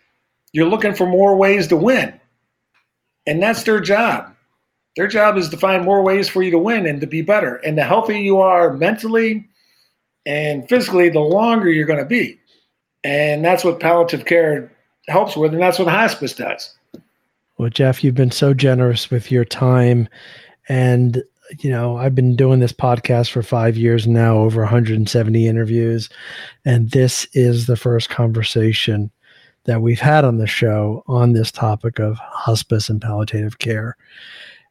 you're 0.53 0.69
looking 0.69 0.95
for 0.95 1.07
more 1.07 1.37
ways 1.37 1.69
to 1.69 1.77
win. 1.77 2.19
And 3.27 3.43
that's 3.43 3.63
their 3.63 3.81
job. 3.81 4.34
Their 4.97 5.09
job 5.09 5.37
is 5.37 5.49
to 5.49 5.57
find 5.57 5.85
more 5.85 6.03
ways 6.03 6.29
for 6.29 6.43
you 6.43 6.51
to 6.53 6.59
win 6.59 6.87
and 6.87 7.01
to 7.01 7.07
be 7.07 7.23
better. 7.23 7.57
And 7.57 7.77
the 7.77 7.85
healthier 7.85 8.17
you 8.17 8.39
are 8.39 8.73
mentally 8.73 9.49
and 10.27 10.69
physically, 10.69 11.09
the 11.09 11.21
longer 11.21 11.69
you're 11.69 11.87
going 11.87 11.99
to 11.99 12.05
be. 12.05 12.39
And 13.03 13.45
that's 13.45 13.65
what 13.65 13.81
palliative 13.81 14.25
care 14.25 14.73
helps 15.09 15.37
with, 15.37 15.53
and 15.53 15.61
that's 15.61 15.79
what 15.79 15.89
hospice 15.89 16.35
does. 16.35 16.75
Well, 17.59 17.69
Jeff, 17.69 18.03
you've 18.03 18.15
been 18.15 18.31
so 18.31 18.55
generous 18.55 19.11
with 19.11 19.31
your 19.31 19.45
time. 19.45 20.09
And, 20.69 21.23
you 21.61 21.71
know, 21.71 21.99
I've 21.99 22.15
been 22.15 22.35
doing 22.35 22.61
this 22.61 22.73
podcast 22.73 23.31
for 23.31 23.43
five 23.43 23.77
years 23.77 24.07
now, 24.07 24.39
over 24.39 24.63
170 24.63 25.47
interviews. 25.47 26.09
And 26.65 26.91
this 26.91 27.27
is 27.33 27.67
the 27.67 27.77
first 27.77 28.09
conversation 28.09 29.11
that 29.65 29.83
we've 29.83 30.01
had 30.01 30.25
on 30.25 30.39
the 30.39 30.47
show 30.47 31.05
on 31.07 31.33
this 31.33 31.53
topic 31.53 31.99
of 31.99 32.17
hospice 32.19 32.89
and 32.89 33.01
palliative 33.01 33.59
care. 33.59 33.97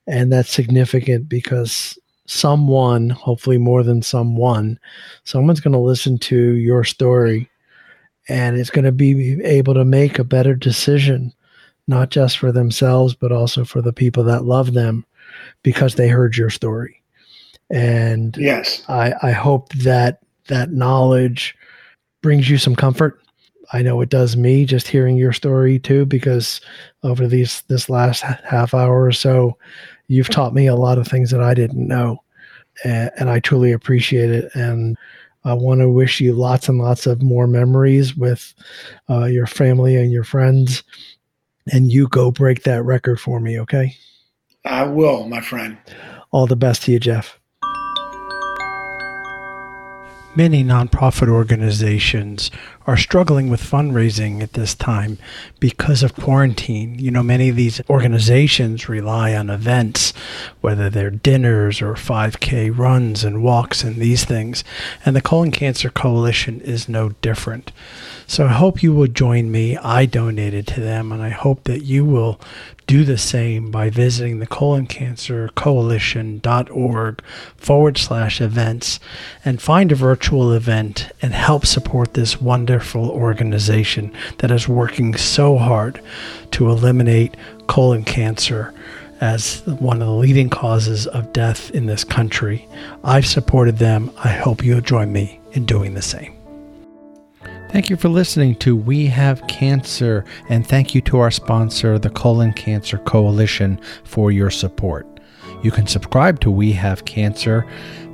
And 0.07 0.31
that's 0.31 0.51
significant 0.51 1.29
because 1.29 1.97
someone, 2.25 3.09
hopefully 3.09 3.57
more 3.57 3.83
than 3.83 4.01
someone, 4.01 4.79
someone's 5.23 5.59
going 5.59 5.73
to 5.73 5.79
listen 5.79 6.17
to 6.19 6.53
your 6.53 6.83
story 6.83 7.49
and 8.29 8.57
it's 8.57 8.69
going 8.69 8.85
to 8.85 8.91
be 8.91 9.41
able 9.43 9.73
to 9.73 9.85
make 9.85 10.19
a 10.19 10.23
better 10.23 10.55
decision 10.55 11.33
not 11.87 12.09
just 12.09 12.37
for 12.37 12.51
themselves, 12.51 13.13
but 13.13 13.31
also 13.31 13.65
for 13.65 13.81
the 13.81 13.93
people 13.93 14.23
that 14.23 14.45
love 14.45 14.73
them 14.73 15.05
because 15.63 15.95
they 15.95 16.07
heard 16.07 16.37
your 16.37 16.49
story. 16.49 17.01
And 17.69 18.35
yes, 18.37 18.83
I, 18.87 19.13
I 19.21 19.31
hope 19.31 19.73
that 19.73 20.19
that 20.47 20.71
knowledge 20.71 21.55
brings 22.21 22.49
you 22.49 22.57
some 22.57 22.75
comfort. 22.75 23.19
I 23.71 23.81
know 23.81 23.99
it 24.01 24.09
does 24.09 24.37
me 24.37 24.65
just 24.65 24.87
hearing 24.87 25.17
your 25.17 25.33
story 25.33 25.79
too, 25.79 26.05
because 26.05 26.61
over 27.01 27.27
these 27.27 27.63
this 27.63 27.89
last 27.89 28.21
half 28.21 28.73
hour 28.73 29.03
or 29.03 29.11
so, 29.11 29.57
you've 30.07 30.29
taught 30.29 30.53
me 30.53 30.67
a 30.67 30.75
lot 30.75 30.97
of 30.97 31.07
things 31.07 31.31
that 31.31 31.41
I 31.41 31.53
didn't 31.53 31.87
know, 31.87 32.21
and, 32.83 33.11
and 33.17 33.29
I 33.29 33.39
truly 33.39 33.71
appreciate 33.71 34.29
it. 34.29 34.53
And 34.55 34.97
I 35.45 35.53
want 35.53 35.81
to 35.81 35.89
wish 35.89 36.21
you 36.21 36.33
lots 36.33 36.69
and 36.69 36.77
lots 36.77 37.05
of 37.05 37.21
more 37.21 37.47
memories 37.47 38.15
with 38.15 38.53
uh, 39.09 39.25
your 39.25 39.47
family 39.47 39.95
and 39.95 40.11
your 40.11 40.23
friends 40.23 40.83
and 41.71 41.91
you 41.91 42.07
go 42.07 42.31
break 42.31 42.63
that 42.63 42.83
record 42.83 43.19
for 43.19 43.39
me, 43.39 43.59
okay? 43.59 43.95
I 44.65 44.83
will, 44.83 45.27
my 45.27 45.41
friend. 45.41 45.77
All 46.31 46.47
the 46.47 46.55
best 46.55 46.83
to 46.83 46.91
you, 46.91 46.99
Jeff. 46.99 47.39
Many 50.35 50.63
nonprofit 50.63 51.27
organizations 51.29 52.49
are 52.87 52.97
struggling 52.97 53.51
with 53.51 53.61
fundraising 53.61 54.41
at 54.41 54.53
this 54.53 54.73
time 54.73 55.19
because 55.59 56.01
of 56.01 56.15
quarantine. 56.15 56.97
You 56.97 57.11
know, 57.11 57.21
many 57.21 57.49
of 57.49 57.55
these 57.55 57.81
organizations 57.87 58.89
rely 58.89 59.35
on 59.35 59.51
events, 59.51 60.11
whether 60.59 60.89
they're 60.89 61.11
dinners 61.11 61.83
or 61.83 61.93
5K 61.93 62.75
runs 62.75 63.23
and 63.23 63.43
walks 63.43 63.83
and 63.83 63.97
these 63.97 64.25
things. 64.25 64.63
And 65.05 65.15
the 65.15 65.21
Colon 65.21 65.51
Cancer 65.51 65.91
Coalition 65.91 66.61
is 66.61 66.89
no 66.89 67.09
different. 67.21 67.71
So 68.27 68.45
I 68.45 68.53
hope 68.53 68.81
you 68.81 68.93
will 68.93 69.07
join 69.07 69.51
me. 69.51 69.77
I 69.77 70.05
donated 70.05 70.67
to 70.67 70.81
them, 70.81 71.11
and 71.11 71.21
I 71.21 71.29
hope 71.29 71.63
that 71.65 71.83
you 71.83 72.05
will 72.05 72.39
do 72.87 73.03
the 73.03 73.17
same 73.17 73.71
by 73.71 73.89
visiting 73.89 74.39
the 74.39 74.47
colon 74.47 74.87
cancer 74.87 75.49
coalition.org 75.55 77.23
forward 77.55 77.97
slash 77.97 78.41
events 78.41 78.99
and 79.45 79.61
find 79.61 79.91
a 79.91 79.95
virtual 79.95 80.51
event 80.51 81.11
and 81.21 81.33
help 81.33 81.65
support 81.65 82.13
this 82.13 82.41
wonderful 82.41 83.09
organization 83.09 84.11
that 84.39 84.51
is 84.51 84.67
working 84.67 85.15
so 85.15 85.57
hard 85.57 86.01
to 86.51 86.69
eliminate 86.69 87.35
colon 87.67 88.03
cancer 88.03 88.73
as 89.21 89.61
one 89.65 90.01
of 90.01 90.07
the 90.07 90.13
leading 90.13 90.49
causes 90.49 91.07
of 91.07 91.31
death 91.31 91.71
in 91.71 91.85
this 91.85 92.03
country. 92.03 92.67
I've 93.03 93.25
supported 93.25 93.77
them. 93.77 94.11
I 94.23 94.29
hope 94.29 94.63
you'll 94.63 94.81
join 94.81 95.13
me 95.13 95.39
in 95.53 95.65
doing 95.65 95.93
the 95.93 96.01
same. 96.01 96.42
Thank 97.73 97.89
you 97.89 97.97
for 97.97 98.07
listening 98.07 98.53
to 98.57 98.75
We 98.75 99.07
Have 99.07 99.47
Cancer, 99.47 100.25
and 100.47 100.65
thank 100.65 100.93
you 100.93 101.01
to 101.01 101.17
our 101.17 101.31
sponsor, 101.31 101.97
the 101.97 102.11
Colon 102.11 102.53
Cancer 102.53 102.99
Coalition, 102.99 103.81
for 104.03 104.31
your 104.31 104.51
support. 104.51 105.07
You 105.63 105.71
can 105.71 105.87
subscribe 105.87 106.39
to 106.41 106.51
We 106.51 106.71
Have 106.73 107.05
Cancer 107.05 107.65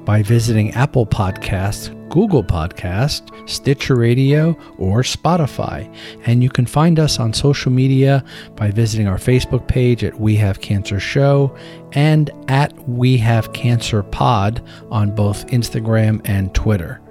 by 0.06 0.24
visiting 0.24 0.72
Apple 0.76 1.06
Podcasts, 1.06 1.94
Google 2.08 2.42
Podcast, 2.42 3.50
Stitcher 3.50 3.98
Radio, 3.98 4.58
or 4.78 5.02
Spotify. 5.02 5.94
And 6.26 6.42
you 6.42 6.50
can 6.50 6.66
find 6.66 6.98
us 6.98 7.20
on 7.20 7.34
social 7.34 7.70
media 7.70 8.24
by 8.56 8.72
visiting 8.72 9.10
our 9.10 9.18
Facebook 9.18 9.68
page 9.68 10.06
at 10.06 10.22
We 10.22 10.38
Have 10.38 10.62
Cancer 10.62 11.02
Show 11.02 11.54
and 11.92 12.32
at 12.48 12.72
We 12.88 13.18
Have 13.18 13.52
Cancer 13.52 14.04
Pod 14.04 14.66
on 14.90 15.14
both 15.14 15.48
Instagram 15.48 16.22
and 16.24 16.56
Twitter. 16.56 17.02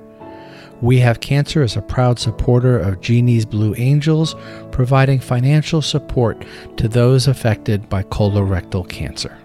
We 0.80 1.00
Have 1.00 1.18
Cancer 1.18 1.62
is 1.62 1.76
a 1.76 1.82
proud 1.82 2.20
supporter 2.20 2.78
of 2.78 3.00
Genie's 3.00 3.44
Blue 3.44 3.74
Angels, 3.78 4.36
providing 4.70 5.18
financial 5.18 5.82
support 5.82 6.44
to 6.76 6.88
those 6.88 7.26
affected 7.26 7.88
by 7.88 8.04
colorectal 8.04 8.88
cancer. 8.88 9.36